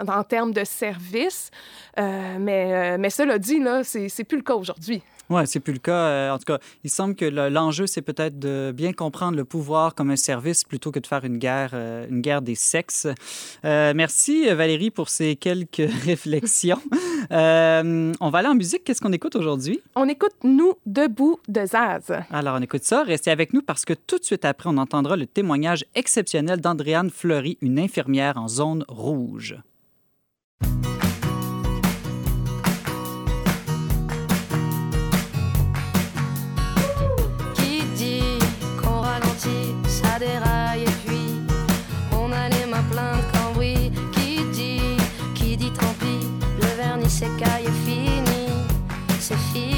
[0.08, 1.50] en termes de service.
[1.98, 5.02] Euh, mais, mais cela dit, là, c'est plus le cas aujourd'hui.
[5.30, 6.32] Oui, c'est plus le cas.
[6.32, 10.10] En tout cas, il semble que l'enjeu, c'est peut-être de bien comprendre le pouvoir comme
[10.10, 13.06] un service plutôt que de faire une guerre, une guerre des sexes.
[13.64, 16.80] Euh, merci, Valérie, pour ces quelques réflexions.
[17.30, 18.84] Euh, on va aller en musique.
[18.84, 19.80] Qu'est-ce qu'on écoute aujourd'hui?
[19.94, 22.12] On écoute Nous debout de Zaz.
[22.30, 23.02] Alors, on écoute ça.
[23.02, 27.10] Restez avec nous parce que tout de suite après, on entendra le témoignage exceptionnel d'Andréane
[27.10, 29.56] Fleury, une infirmière en zone rouge.
[47.22, 48.48] c'est qu'ailleurs fini,
[49.20, 49.71] c'est fini.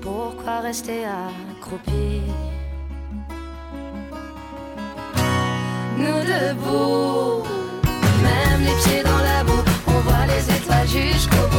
[0.00, 2.22] Pourquoi rester accroupi?
[5.98, 7.42] Nous debout,
[8.22, 11.51] même les pieds dans la boue, on voit les étoiles jusqu'au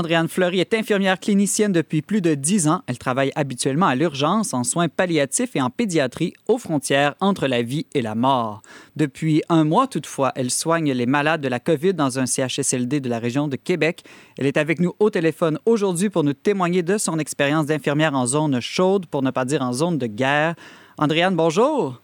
[0.00, 2.80] Andréane Fleury est infirmière clinicienne depuis plus de dix ans.
[2.86, 7.60] Elle travaille habituellement à l'urgence, en soins palliatifs et en pédiatrie, aux frontières entre la
[7.60, 8.62] vie et la mort.
[8.96, 13.10] Depuis un mois, toutefois, elle soigne les malades de la COVID dans un CHSLD de
[13.10, 14.02] la région de Québec.
[14.38, 18.24] Elle est avec nous au téléphone aujourd'hui pour nous témoigner de son expérience d'infirmière en
[18.24, 20.54] zone chaude, pour ne pas dire en zone de guerre.
[20.96, 22.00] Andréane, bonjour.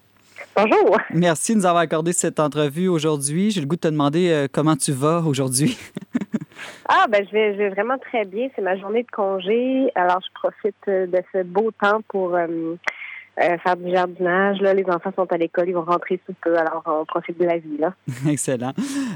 [0.54, 0.98] Bonjour.
[1.14, 3.52] Merci de nous avoir accordé cette entrevue aujourd'hui.
[3.52, 5.78] J'ai le goût de te demander euh, comment tu vas aujourd'hui?
[6.88, 8.48] Ah, ben, je vais, je vais vraiment très bien.
[8.54, 9.90] C'est ma journée de congé.
[9.94, 14.60] Alors, je profite euh, de ce beau temps pour euh, euh, faire du jardinage.
[14.60, 16.56] Là, les enfants sont à l'école, ils vont rentrer sous peu.
[16.56, 17.92] Alors, on profite de la vie, là.
[18.28, 18.72] Excellent.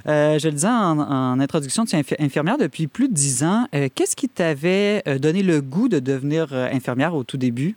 [0.09, 3.45] Euh, je le disais en, en introduction, tu es infi- infirmière depuis plus de dix
[3.45, 3.67] ans.
[3.73, 7.77] Qu'est-ce qui t'avait donné le goût de devenir infirmière au tout début?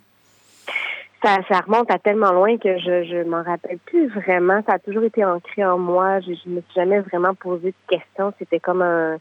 [1.24, 4.60] Ça, ça remonte à tellement loin que je, je m'en rappelle plus vraiment.
[4.66, 6.20] Ça a toujours été ancré en moi.
[6.20, 8.34] Je, je me suis jamais vraiment posé de questions.
[8.38, 9.16] C'était comme un...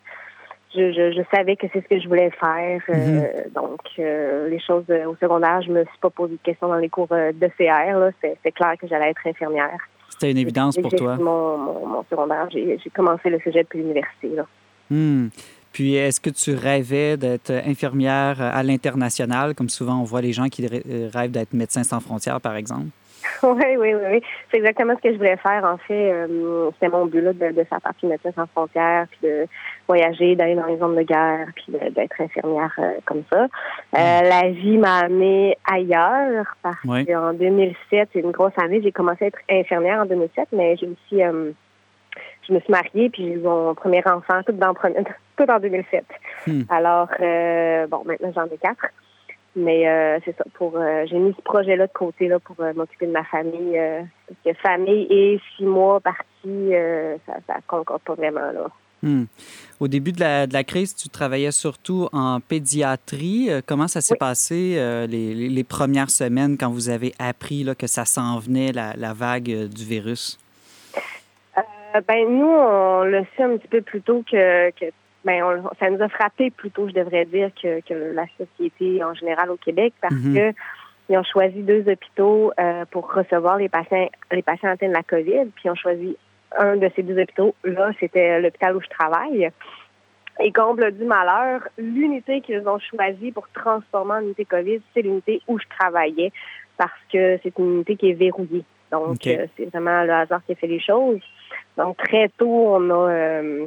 [0.75, 2.81] Je, je, je savais que c'est ce que je voulais faire.
[2.89, 6.67] Euh, donc, euh, les choses euh, au secondaire, je me suis pas posé de questions
[6.67, 8.11] dans les cours de CR.
[8.43, 9.77] C'est clair que j'allais être infirmière.
[10.09, 11.15] C'était une évidence pour toi.
[11.17, 14.29] Mon, mon, mon secondaire, j'ai commencé le cégep puis l'université.
[14.89, 15.27] Hmm.
[15.71, 20.47] Puis, est-ce que tu rêvais d'être infirmière à l'international, comme souvent on voit les gens
[20.47, 22.85] qui rê- rêvent d'être médecins sans frontières, par exemple?
[23.43, 24.23] Oui, oui, oui, oui.
[24.51, 25.63] C'est exactement ce que je voulais faire.
[25.63, 29.05] En fait, euh, c'était mon but là, de, de faire partie de Médecins sans frontières,
[29.09, 29.47] puis de
[29.87, 33.43] voyager, d'aller dans les zones de guerre, puis d'être infirmière euh, comme ça.
[33.43, 33.47] Euh,
[33.93, 37.05] La vie m'a amenée ailleurs parce Oui.
[37.05, 38.81] qu'en 2007, c'est une grosse année.
[38.81, 41.51] J'ai commencé à être infirmière en 2007, mais j'ai aussi, euh,
[42.47, 44.73] je me suis mariée, puis j'ai eu mon premier enfant tout, dans,
[45.37, 46.05] tout en 2007.
[46.47, 46.61] Hmm.
[46.69, 47.07] Alors,
[47.89, 48.87] bon, maintenant j'en ai quatre.
[49.55, 50.43] Mais euh, c'est ça.
[50.55, 53.79] Pour euh, j'ai mis ce projet-là de côté là pour euh, m'occuper de ma famille.
[54.27, 56.71] parce que famille et six mois partis,
[57.27, 58.67] ça, ça concorde pas vraiment là.
[59.03, 59.25] Hmm.
[59.81, 63.49] Au début de la, de la crise, tu travaillais surtout en pédiatrie.
[63.67, 64.17] Comment ça s'est Oui.
[64.17, 64.75] passé
[65.09, 69.13] les, les- premières semaines quand vous avez appris là, que ça s'en venait, la, la
[69.13, 70.39] vague du virus?
[72.07, 74.85] Ben nous, on le sait un petit peu plus tôt que, que
[75.25, 79.13] ben on- ça nous a frappé plutôt, je devrais dire, que, que la société en
[79.13, 80.35] général au Québec, parce Mhm.
[80.35, 80.53] que
[81.09, 85.03] ils ont choisi deux hôpitaux euh, pour recevoir les patients les patients atteints de la
[85.03, 86.15] COVID, puis ils ont choisi
[86.57, 87.55] un de ces deux hôpitaux.
[87.63, 89.49] Là, c'était l'hôpital où je travaille.
[90.39, 95.41] Et comble du malheur, l'unité qu'ils ont choisie pour transformer en unité COVID, c'est l'unité
[95.47, 96.31] où je travaillais,
[96.77, 98.63] parce que c'est une unité qui est verrouillée.
[98.91, 101.19] Donc, euh, c'est vraiment le hasard qui a fait les choses.
[101.77, 103.65] Donc, très tôt, on a, euh,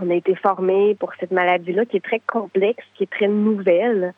[0.00, 4.14] on a été formés pour cette maladie-là qui est très complexe, qui est très nouvelle.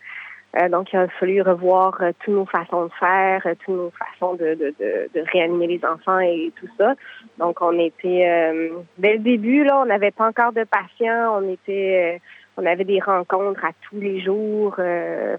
[0.60, 3.90] Euh, donc, il a fallu revoir euh, toutes nos façons de faire, euh, toutes nos
[3.90, 6.94] façons de, de, de, de réanimer les enfants et tout ça.
[7.38, 11.40] Donc, on était, euh, dès le début, là, on n'avait pas encore de patients.
[11.40, 12.20] On était,
[12.56, 14.76] on avait des rencontres à tous les jours,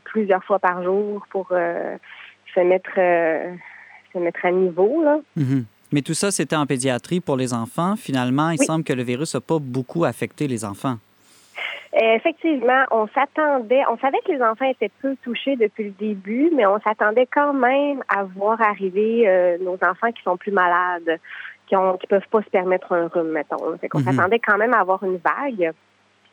[0.04, 5.19] plusieurs fois par jour pour se mettre, se mettre à niveau, là.
[5.38, 5.65] Mhm.
[5.95, 7.95] Mais tout ça, c'était en pédiatrie pour les enfants.
[7.95, 8.65] Finalement, il Oui.
[8.65, 10.97] semble que le virus n'a pas beaucoup affecté les enfants.
[11.93, 16.65] Effectivement, on s'attendait, on savait que les enfants étaient peu touchés depuis le début, mais
[16.65, 21.17] on s'attendait quand même à voir arriver euh, nos enfants qui sont plus malades,
[21.67, 23.77] qui ont, qui peuvent pas se permettre un rhume, mettons.
[23.79, 24.12] Fait qu'on Mhm.
[24.12, 25.71] s'attendait quand même à avoir une vague.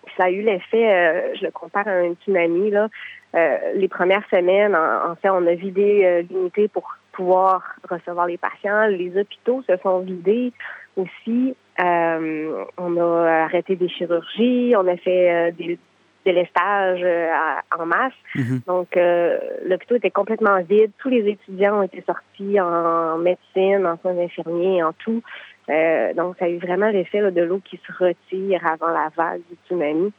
[0.05, 2.89] Puis Ça a eu l'effet, euh, je le compare à un tsunami, là.
[3.37, 8.39] Euh, les premières semaines, en, en fait, on a vidé l'unité pour pouvoir recevoir les
[8.39, 8.87] patients.
[8.87, 10.53] Les hôpitaux se sont vidés
[10.97, 11.55] aussi.
[11.81, 15.79] Euh, on a arrêté des chirurgies, on a fait euh, des
[16.25, 17.31] délestages euh,
[17.79, 18.13] en masse.
[18.35, 18.61] Mhm.
[18.67, 20.93] Donc, euh, l'hôpital était complètement vide.
[20.99, 25.23] Tous les étudiants ont été sortis en médecine, en soins infirmiers, en tout.
[25.69, 29.41] Euh, donc, ça a eu vraiment l'effet de l'eau qui se retire avant la vague
[29.51, 30.13] du tsunami.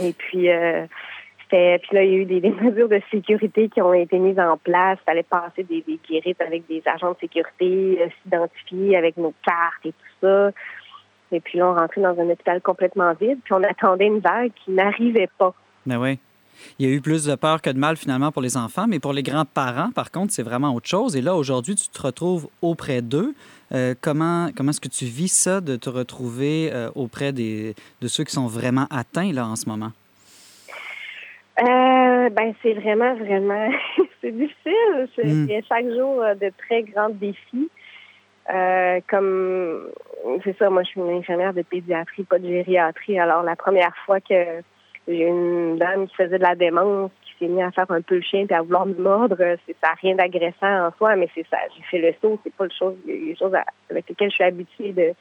[0.00, 0.86] Et puis, euh,
[1.52, 4.56] puis là, il y a eu des, mesures de sécurité qui ont été mises en
[4.56, 4.98] place.
[5.02, 9.34] Il fallait passer des, des guérites avec des agents de sécurité, euh, s'identifier avec nos
[9.44, 10.50] cartes et tout ça.
[11.30, 14.52] Et puis là, on rentrait dans un hôpital complètement vide, puis on attendait une vague
[14.64, 15.54] qui n'arrivait pas.
[15.86, 16.18] Mais oui.
[16.78, 19.00] Il y a eu plus de peur que de mal finalement pour les enfants, mais
[19.00, 21.16] pour les grands-parents, par contre, c'est vraiment autre chose.
[21.16, 23.34] Et là, aujourd'hui, tu te retrouves auprès d'eux.
[23.72, 27.74] Euh, comment comment est-ce que tu vis ça, de te retrouver euh, auprès de
[28.06, 29.92] ceux qui sont vraiment atteints là en ce moment?
[31.60, 33.68] Euh, ben c'est vraiment, vraiment,
[34.20, 35.08] c'est difficile.
[35.14, 35.46] C'est- Mm.
[35.48, 37.68] Il y a chaque jour euh, de très grands défis.
[38.52, 39.88] Euh, comme,
[40.44, 43.18] c'est ça, moi je suis une infirmière de pédiatrie, pas de gériatrie.
[43.20, 44.34] Alors la première fois que
[45.06, 48.16] j'ai une dame qui faisait de la démence, qui s'est mise à faire un peu
[48.16, 49.36] le chien puis à vouloir me mordre,
[49.66, 52.64] c'est ça, rien d'agressant en soi, mais c'est ça, j'ai fait le saut, c'est pas
[52.64, 53.54] le chose, les choses
[53.90, 55.12] avec lesquelles je suis habituée de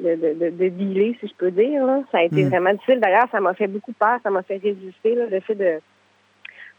[0.00, 1.84] de, de, de, de dealer, si je peux dire.
[1.84, 2.02] Là.
[2.12, 2.48] Ça a été Mm.
[2.48, 3.00] vraiment difficile.
[3.00, 5.80] D'ailleurs, ça m'a fait beaucoup peur, ça m'a fait résister, là, le fait de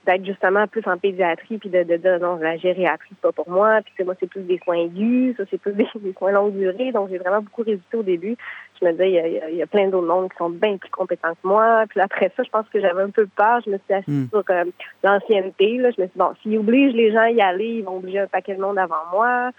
[0.06, 3.50] d'être justement plus en pédiatrie, puis de, de dire non, la gériatrie, c'est pas pour
[3.50, 6.54] moi, puis moi, c'est plus des soins aigus, ça, c'est plus des, des soins longue
[6.54, 6.94] durée.
[6.94, 8.38] Donc, j'ai vraiment beaucoup résisté au début.
[8.80, 10.32] Je me disais, il y a, il y a- il y a plein d'autres mondes
[10.32, 11.84] qui sont bien plus compétents que moi.
[11.90, 13.60] Puis après ça, je pense que j'avais un peu peur.
[13.66, 14.30] Je me suis assise Mm.
[14.30, 14.64] sur euh,
[15.04, 15.78] l'ancienneté.
[15.78, 15.90] Là.
[15.92, 18.20] Je me suis dit, bon, s'ils obligent les gens à y aller, ils vont obliger
[18.20, 19.52] un paquet de monde avant moi.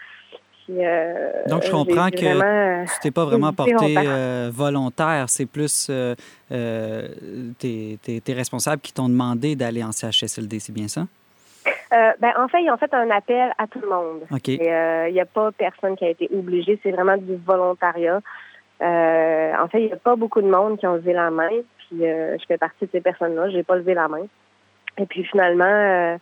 [0.64, 5.46] Puis, euh, Donc, je comprends que vraiment- Tu t'es pas vraiment porté euh, volontaire, c'est
[5.46, 6.14] plus euh,
[6.52, 7.08] euh,
[7.58, 11.02] tes, tes- tes responsables qui t'ont demandé d'aller en CHSLD, c'est bien ça?
[11.92, 14.20] Euh, ben, en fait, ils ont fait un appel à tout le monde.
[14.32, 16.78] Euh, Il n'y a pas personne qui a été obligé.
[16.82, 18.20] C'est vraiment du volontariat.
[18.80, 21.50] Euh, en fait, il n'y a pas beaucoup de monde qui ont levé la main.
[21.88, 23.50] Puis euh, je fais partie de ces personnes-là.
[23.50, 24.24] J'ai pas levé la main.
[24.98, 26.16] Et puis finalement, euh,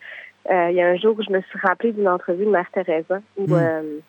[0.51, 2.69] euh, il y a un jour où je me suis rappelée d'une entrevue de Mère
[2.73, 4.01] Teresa où Mm.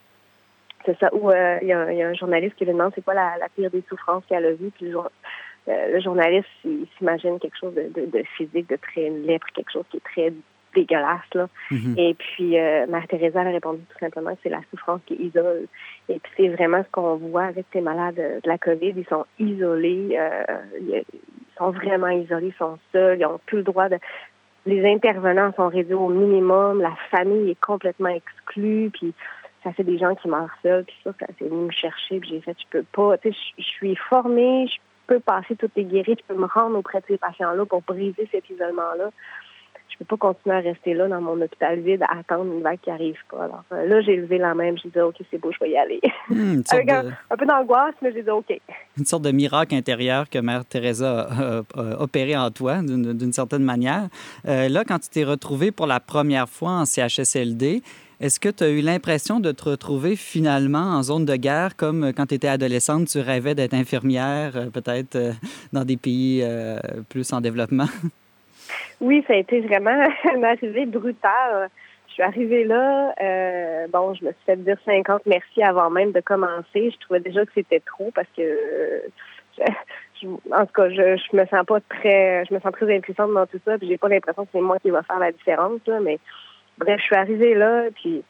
[0.87, 2.65] Euh, c'est ça, où euh, il y, a un- il y a un journaliste qui
[2.65, 4.71] lui demande c'est quoi la, la pire des souffrances qu'elle a vues.
[4.75, 5.11] Puis le, jour-
[5.67, 9.71] euh, le journaliste, il s'imagine quelque chose de, de, de physique, de très lèpre, quelque
[9.71, 10.33] chose qui est très
[10.75, 11.33] dégueulasse.
[11.33, 11.47] Là.
[11.71, 11.95] Mhm.
[11.97, 15.65] Et puis, euh, elle a répondu tout simplement que c'est la souffrance qui isole.
[16.07, 18.93] Et puis, c'est vraiment ce qu'on voit avec ces malades de la COVID.
[18.95, 20.15] Ils sont isolés.
[20.19, 20.43] euh,
[20.79, 21.03] ils
[21.57, 22.47] sont vraiment isolés.
[22.53, 23.17] Ils sont seuls.
[23.19, 23.97] Ils n'ont plus le droit de...
[24.67, 26.81] Les intervenants sont réduits au minimum.
[26.81, 28.91] La famille est complètement exclue.
[28.93, 29.13] Puis,
[29.63, 30.85] ça fait des gens qui meurent seuls.
[30.85, 32.19] Puis ça, ça c'est venu me chercher.
[32.19, 33.17] Puis j'ai fait, je peux pas...
[33.17, 34.67] Tu sais, je- suis formée.
[34.67, 36.15] Je peux passer toutes les guéris.
[36.19, 39.11] Je peux me rendre auprès de ces patients-là pour briser cet isolement-là
[39.89, 42.79] je peux pas continuer à rester là dans mon hôpital vide à attendre une vague
[42.79, 43.43] qui arrive pas.
[43.45, 45.77] Alors euh, là, j'ai levé la main, j'ai dit OK, c'est beau, je vais y
[45.77, 45.99] aller.
[46.29, 48.53] Hmm, Avec un, de, un peu d'angoisse, mais j'ai dit OK.
[48.97, 51.61] une sorte de miracle intérieur que Mère Teresa a,
[52.01, 54.07] opéré en toi, d'une d'une certaine manière.
[54.47, 57.81] Euh, là, quand tu t'es retrouvé pour la première fois en CHSLD,
[58.21, 62.03] est-ce que tu as eu l'impression de te retrouver finalement en zone de guerre, comme
[62.03, 65.31] euh, quand tu étais adolescente, tu rêvais d'être infirmière, euh, peut-être euh,
[65.73, 66.43] dans des pays
[67.09, 67.87] plus en développement?
[69.01, 70.05] Oui, ça a été vraiment
[70.35, 71.69] une arrivée brutale.
[72.07, 73.15] Je suis arrivée là,
[73.91, 76.91] bon, je me suis fait dire 50 merci avant même de commencer.
[76.91, 79.01] Je trouvais déjà que c'était trop parce que,
[80.51, 83.47] en tout cas, je, je me sens pas très, je me sens très impuissante dans
[83.47, 85.99] tout ça, puis j'ai pas l'impression que c'est moi qui va faire la différence, là,
[86.01, 86.19] mais
[86.79, 88.23] bref, je suis arrivée là, puis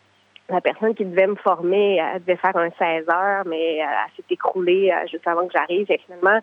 [0.49, 4.15] la personne qui devait me former, elle devait faire un 16 heures, mais elle, elle
[4.15, 5.85] s'est écroulée euh, juste avant que j'arrive.
[5.89, 6.39] Et finalement,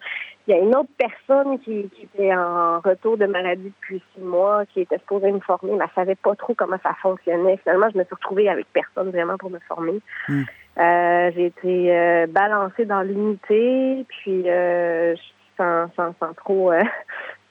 [0.46, 4.22] il y a une autre personne qui, qui était en retour de maladie depuis six
[4.22, 7.58] mois, qui était supposée me former, mais elle savait pas trop comment ça fonctionnait.
[7.64, 10.00] Finalement, je me suis retrouvée avec personne vraiment pour me former.
[10.28, 10.42] Mm.
[10.78, 15.16] Euh, j'ai été euh, balancée dans l'unité, puis euh,
[15.56, 16.82] sans, sans, sans trop euh,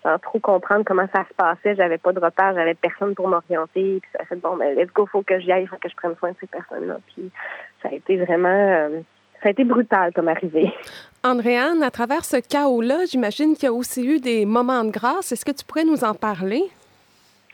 [0.06, 1.76] sans trop comprendre comment ça se passait.
[1.76, 3.99] J'avais pas de repère, j'avais personne pour m'orienter.
[4.01, 5.89] Puis ça a fait bon, ben let's go, faut que j'y aille, il faut que
[5.89, 6.97] je prenne soin de ces personnes-là.
[7.08, 7.32] Puis
[7.82, 8.99] ça a été vraiment, euh,
[9.41, 10.72] ça a été brutal comme arrivée.
[11.24, 15.32] Andréane, à travers ce chaos-là, j'imagine qu'il y a aussi eu des moments de grâce.
[15.32, 16.62] Est-ce que tu pourrais nous en parler?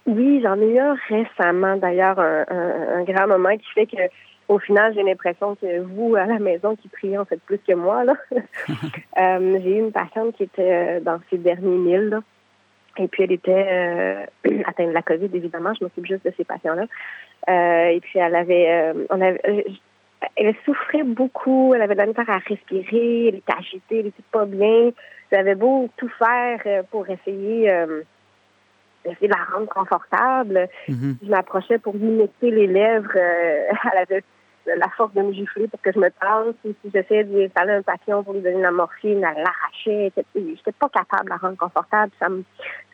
[0.06, 4.10] Oui, j'en ai eu un récemment, d'ailleurs, un, un, un grand moment qui fait que
[4.52, 7.74] au final, j'ai l'impression que vous, à la maison, qui priez, en faites plus que
[7.74, 8.04] moi.
[8.04, 8.16] Là.
[9.20, 12.10] Euh, j'ai eu une patiente qui était euh, dans ses derniers mille.
[12.10, 12.22] Là.
[12.98, 14.26] Et puis, elle était euh,
[14.66, 15.74] atteinte de la COVID, évidemment.
[15.74, 16.86] Je m'occupe juste de ces patients-là.
[17.50, 19.62] Euh, et puis, elle avait, euh, on avait, euh,
[20.36, 21.74] elle souffrait beaucoup.
[21.74, 23.28] Elle avait de la misère à respirer.
[23.28, 24.00] Elle était agitée.
[24.00, 24.92] Elle était pas bien.
[25.32, 28.02] J'avais beau tout faire euh, pour essayer, euh,
[29.06, 30.68] essayer de la rendre confortable.
[30.90, 31.18] Mhm.
[31.24, 33.16] Je m'approchais pour lui mettre les lèvres.
[33.16, 34.24] elle avait
[34.66, 36.56] la force de me gifler pour que je me tasse.
[36.66, 40.12] Et si j'essayais de lui installer un papillon pour lui donner la morphine, elle l'arrachait.
[40.36, 42.12] Je n'étais pas capable de la rendre confortable.
[42.20, 42.28] Ça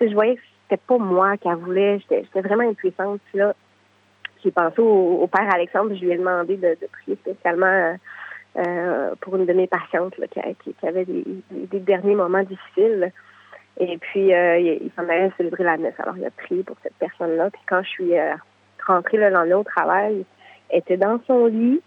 [0.02, 2.00] je voyais que c'était pas moi qu'elle voulait.
[2.00, 3.20] J'étais j'étais vraiment impuissante.
[3.32, 3.42] Puis
[4.44, 5.94] j'ai pensé au, père Alexandre.
[5.96, 7.94] Je lui ai demandé de, prier spécialement euh,
[8.58, 13.12] euh, pour une de mes patientes qui, avait des, derniers moments difficiles.
[13.80, 15.94] Et puis, euh, il, s'en allait célébrer la messe.
[16.00, 17.50] Alors, il a prié pour cette personne-là.
[17.52, 18.14] Puis quand je suis
[18.86, 20.26] rentrée le lendemain au travail,
[20.70, 21.82] elle était dans son lit.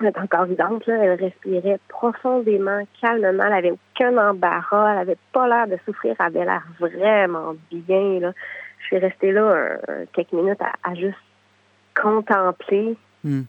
[0.00, 0.86] Elle était encore vivante.
[0.86, 0.94] Là.
[1.02, 3.44] Elle respirait profondément, calmement.
[3.44, 4.92] Elle avait aucun embarras.
[4.92, 6.14] Elle avait pas l'air de souffrir.
[6.18, 8.20] Elle avait l'air vraiment bien.
[8.20, 8.32] Là.
[8.78, 9.76] Je suis restée là
[10.12, 11.18] quelques minutes à, à juste
[12.00, 13.42] contempler Mm.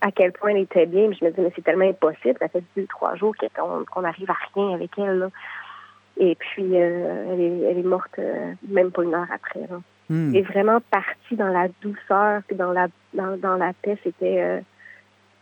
[0.00, 1.08] à quel point elle était bien.
[1.08, 2.36] Puis je me dis, mais c'est tellement impossible.
[2.38, 3.34] Ça fait deux, trois jours
[3.90, 5.18] qu'on n'arrive à rien avec elle.
[5.18, 5.30] Là.
[6.18, 9.60] Et puis, euh, elle, est, elle est morte euh, même pas une heure après.
[9.60, 9.80] Là.
[10.10, 13.98] Elle est vraiment partie dans la douceur puis dans la, dans, dans la paix.
[14.04, 14.40] C'était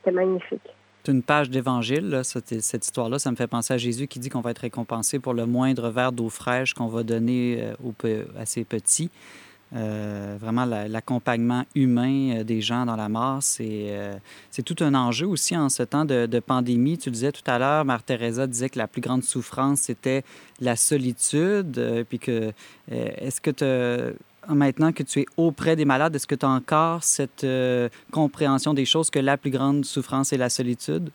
[0.06, 0.60] euh, magnifique.
[1.04, 3.18] C'est une page d'évangile, cette, cette histoire-là.
[3.18, 5.90] Ça me fait penser à Jésus qui dit qu'on va être récompensé pour le moindre
[5.90, 7.94] verre d'eau fraîche qu'on va donner euh, aux
[8.38, 9.10] à ses petits.
[9.76, 14.14] Euh, vraiment, la- l'accompagnement humain euh, des gens dans la mort, c'est euh,
[14.50, 16.96] c'est tout un enjeu aussi en ce temps de, de pandémie.
[16.96, 20.22] Tu le disais tout à l'heure, Mère-Thérèse disait que la plus grande souffrance, c'était
[20.60, 21.76] la solitude.
[21.78, 22.52] euh, puis que,
[22.90, 24.14] est-ce que te-
[24.48, 28.74] maintenant que tu es auprès des malades, est-ce que tu as encore cette euh, compréhension
[28.74, 31.10] des choses que la plus grande souffrance est la solitude?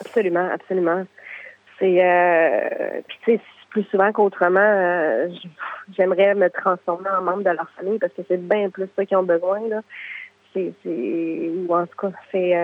[0.00, 1.04] Absolument, absolument.
[1.78, 3.40] C'est euh, puis tu sais,
[3.70, 5.28] plus souvent qu'autrement, euh,
[5.96, 9.16] j'aimerais me transformer en membre de leur famille parce que c'est bien plus ça qu'ils
[9.16, 9.80] ont besoin là.
[10.52, 12.54] C'est ou en tout cas c'est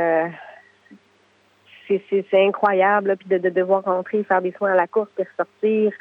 [1.98, 5.92] c'est incroyable puis de, de devoir rentrer, faire des soins à la course, puis ressortir,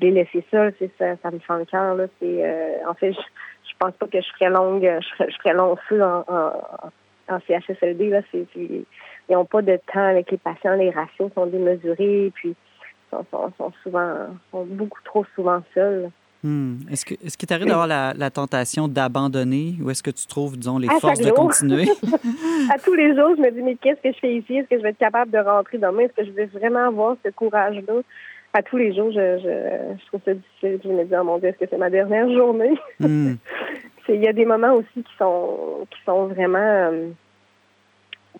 [0.00, 2.06] les laisser seuls, c'est ça, ça me fait le cœur là.
[2.20, 5.36] C'est euh, en fait, je, je pense pas que je ferais longue, je ferais, je
[5.38, 8.20] ferais long feu en, en, en CHSLD là.
[8.30, 8.46] C'est
[9.28, 12.54] ils n'ont pas de temps avec les patients, les ratios sont démesurés, puis
[13.10, 14.14] sont, sont, sont souvent,
[14.50, 16.10] sont beaucoup trop souvent seuls.
[16.42, 16.78] Hmm.
[16.90, 20.56] Est-ce que est-ce qu'il t'arrive d'avoir la, la tentation d'abandonner ou est-ce que tu trouves,
[20.56, 21.88] disons, les À forces de continuer?
[22.72, 24.56] À tous les jours, je me dis, mais qu'est-ce que je fais ici?
[24.56, 26.02] Est-ce que je vais être capable de rentrer demain?
[26.02, 27.94] Est-ce que je vais vraiment avoir ce courage-là?
[28.54, 30.78] À tous les jours, je, je, je trouve ça difficile.
[30.84, 32.78] Je me dis, oh mon Dieu, est-ce que c'est ma dernière journée?
[33.00, 33.34] Hmm.
[34.08, 37.08] Il y a des moments aussi qui sont, qui sont vraiment euh,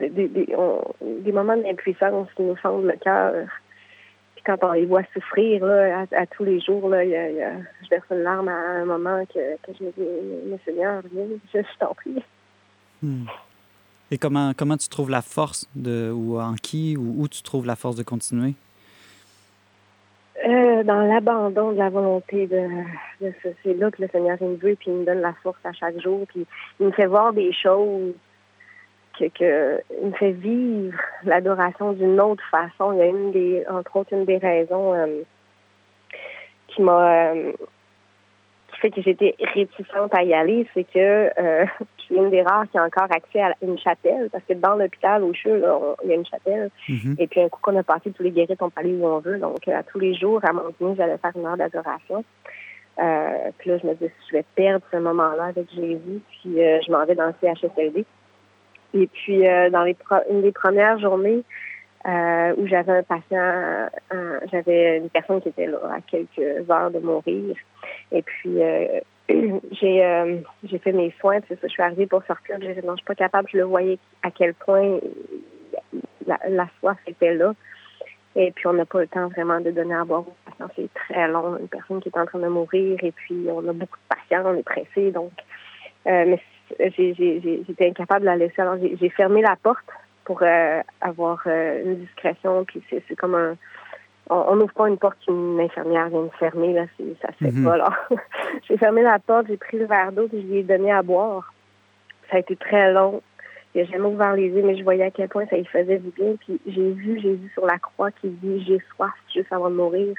[0.00, 0.82] des, des, des, on-
[1.20, 3.32] des moments d'impuissance qui nous fendent le cœur.
[4.34, 7.16] Puis quand on les voit souffrir là, à, à tous les jours, là, il y
[7.16, 9.90] a- il y a- je verse une larme à un moment que, que je me
[9.92, 12.22] dis, mais Seigneur, viens, je, je t'en prie.
[13.02, 13.24] Hmm.
[14.10, 17.66] Et comment, comment tu trouves la force de, ou en qui ou où tu trouves
[17.66, 18.52] la force de continuer?
[20.44, 22.66] Euh, dans l'abandon de la volonté de,
[23.20, 25.34] de ce- c'est là que le Seigneur il me veut puis il me donne la
[25.34, 26.44] force à chaque jour puis
[26.80, 28.12] il me fait voir des choses
[29.18, 32.92] que, que il me fait vivre l'adoration d'une autre façon.
[32.92, 35.22] Il y a une des entre autres une des raisons euh,
[36.68, 37.52] qui m'a euh,
[38.82, 41.64] fait que j'étais réticente à y aller c'est que euh,
[41.98, 44.74] je suis une des rares qui a encore accès à une chapelle parce que dans
[44.74, 47.14] l'hôpital au CHU là, on- il y a une chapelle Mhm.
[47.18, 49.20] et puis un coup qu'on a passé, tous les guérites, on peut aller où on
[49.20, 49.38] veut.
[49.38, 52.24] Donc, euh, à tous les jours, à mon dîner, j'allais faire une heure d'adoration.
[53.02, 56.20] Euh, puis là, je me disais, je vais perdre ce moment-là avec Jésus.
[56.42, 58.04] Puis euh, je m'en vais dans le CHSLD.
[58.94, 61.42] Et puis, euh, dans les pro- une des premières journées
[62.06, 63.88] euh, où j'avais un patient,
[64.50, 67.54] j'avais une personne qui était là à quelques heures de mourir.
[68.12, 69.00] Et puis, euh,
[69.72, 71.40] j'ai euh, j'ai fait mes soins.
[71.40, 72.56] Puis ça, je suis arrivée pour sortir.
[72.60, 73.48] J'ai dit, non, je suis pas capable.
[73.52, 74.98] Je le voyais à quel point
[76.26, 77.54] la, la soif était là.
[78.34, 80.72] Et puis, on n'a pas le temps vraiment de donner à boire aux patients.
[80.74, 81.58] C'est très long.
[81.58, 82.98] Une personne qui est en train de mourir.
[83.02, 84.42] Et puis, on a beaucoup de patients.
[84.46, 85.10] On est pressé.
[85.10, 85.32] Donc,
[86.06, 86.40] euh, mais
[86.80, 88.60] j'étais incapable de la laisser.
[88.62, 89.84] Alors, j'ai fermé la porte
[90.24, 92.64] pour euh, avoir euh, une discrétion.
[92.64, 93.56] Puis, c'est comme un.
[94.30, 96.72] On n'ouvre pas une porte qu'une infirmière vient de fermer.
[96.72, 96.84] Là,
[97.20, 97.64] ça se fait Mhm.
[97.64, 97.76] pas.
[97.76, 97.90] Là.
[98.68, 99.46] j'ai fermé la porte.
[99.48, 100.28] J'ai pris le verre d'eau.
[100.28, 101.52] Puis, je lui ai donné à boire.
[102.30, 103.20] Ça a été très long.
[103.74, 105.98] Il n'a jamais ouvert les yeux, mais je voyais à quel point ça lui faisait
[105.98, 106.34] du bien.
[106.40, 110.14] Puis j'ai vu Jésus sur la croix qui dit J'ai soif juste avant de mourir.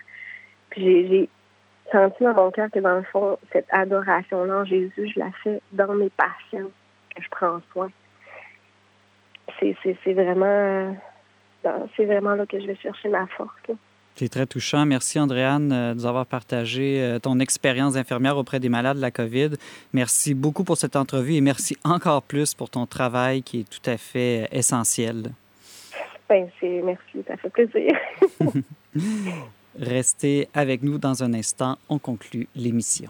[0.70, 1.30] Puis j'ai- j'ai
[1.91, 5.62] senti dans mon cœur que dans le fond, cette adoration-là en Jésus, je la fais
[5.72, 6.70] dans mes patients
[7.16, 7.89] que je prends soin.
[9.60, 10.95] C'est vraiment
[11.64, 13.51] dans- c'est vraiment là que je vais chercher ma force.
[13.70, 13.76] là.
[14.16, 14.86] C'est très touchant.
[14.86, 19.01] Merci, Andréane, euh, de nous avoir partagé euh, ton expérience d'infirmière auprès des malades de
[19.01, 19.51] la COVID.
[19.91, 23.89] Merci beaucoup pour cette entrevue et merci encore plus pour ton travail qui est tout
[23.89, 25.32] à fait euh, essentiel.
[26.30, 27.91] Ben, c'est merci, ça fait plaisir.
[29.80, 31.78] Restez avec nous dans un instant.
[31.89, 33.09] On conclut l'émission.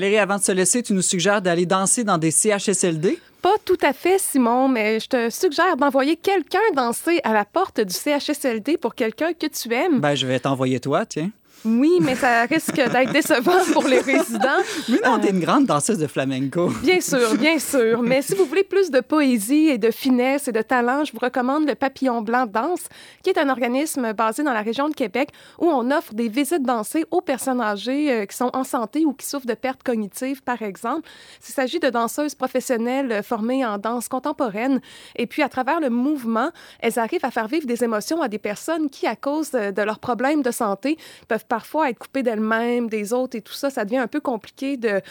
[0.00, 3.18] Valérie, avant de se laisser, tu nous suggères d'aller danser dans des CHSLD?
[3.42, 7.82] Pas tout à fait, Simon, mais je te suggère d'envoyer quelqu'un danser à la porte
[7.82, 10.00] du CHSLD pour quelqu'un que tu aimes.
[10.00, 11.30] Ben, je vais t'envoyer toi, tiens.
[11.64, 14.48] Oui, mais ça risque d'être décevant pour les résidents.
[14.88, 16.68] Mais non, t'es une grande danseuse de flamenco.
[16.82, 18.02] Bien sûr, bien sûr.
[18.02, 21.18] Mais si vous voulez plus de poésie et de finesse et de talent, je vous
[21.18, 22.84] recommande le Papillon Blanc Danse,
[23.22, 26.62] qui est un organisme basé dans la région de Québec où on offre des visites
[26.62, 30.42] dansées aux personnes âgées euh, qui sont en santé ou qui souffrent de pertes cognitives,
[30.42, 31.08] par exemple.
[31.46, 34.80] Il s'agit de danseuses professionnelles euh, formées en danse contemporaine.
[35.16, 36.50] Et puis, à travers le mouvement,
[36.80, 39.82] elles arrivent à faire vivre des émotions à des personnes qui, à cause euh, de
[39.82, 40.96] leurs problèmes de santé,
[41.28, 44.76] peuvent parfois être coupée d'elle-même, des autres et tout ça, ça devient un peu compliqué
[44.76, 45.02] de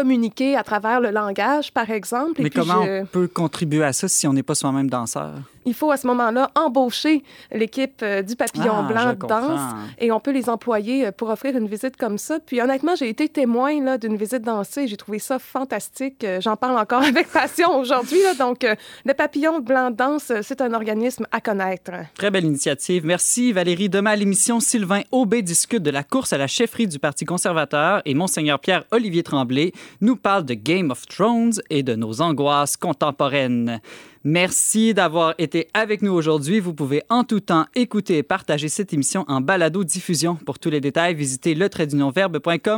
[0.00, 2.34] communiquer à travers le langage, par exemple.
[2.42, 4.90] Mais et puis comment je- on peut contribuer à ça si on n'est pas soi-même
[4.90, 5.32] danseur?
[5.68, 9.60] il faut à ce moment-là embaucher l'équipe euh, du papillon Ah, blanc de danse
[9.98, 12.38] et on peut les employer euh, pour offrir une visite comme ça.
[12.38, 14.86] Puis honnêtement, j'ai été témoin d'une visite dansée.
[14.86, 16.22] J'ai trouvé ça fantastique.
[16.22, 18.20] Euh, J'en parle encore avec passion aujourd'hui.
[18.38, 18.64] Donc,
[19.04, 21.90] le papillon blanc de danse, c'est un organisme à connaître.
[22.14, 23.04] Très belle initiative.
[23.04, 23.88] Merci Valérie.
[23.88, 28.02] Demain à l'émission, Sylvain Aubé discute de la course à la chefferie du Parti conservateur
[28.04, 33.80] et Monseigneur Pierre-Olivier Tremblay nous parle de Game of Thrones et de nos angoisses contemporaines.
[34.28, 36.58] Merci d'avoir été avec nous aujourd'hui.
[36.58, 40.34] Vous pouvez en tout temps écouter et partager cette émission en balado-diffusion.
[40.44, 41.68] Pour tous les détails, visitez le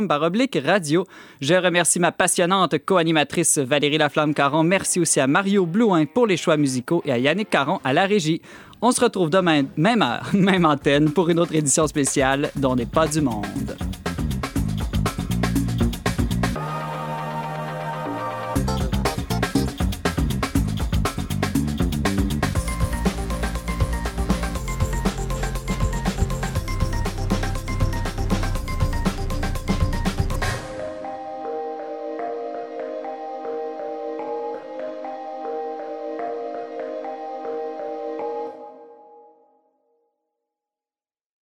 [0.05, 1.07] baroblique radio.
[1.41, 4.63] Je remercie ma passionnante co-animatrice Valérie Laflamme-Caron.
[4.63, 8.05] Merci aussi à Mario Blouin pour les choix musicaux et à Yannick Caron à la
[8.05, 8.43] régie.
[8.81, 12.85] On se retrouve demain, même heure, même antenne, pour une autre édition spéciale dont n'est
[12.85, 13.75] pas du monde.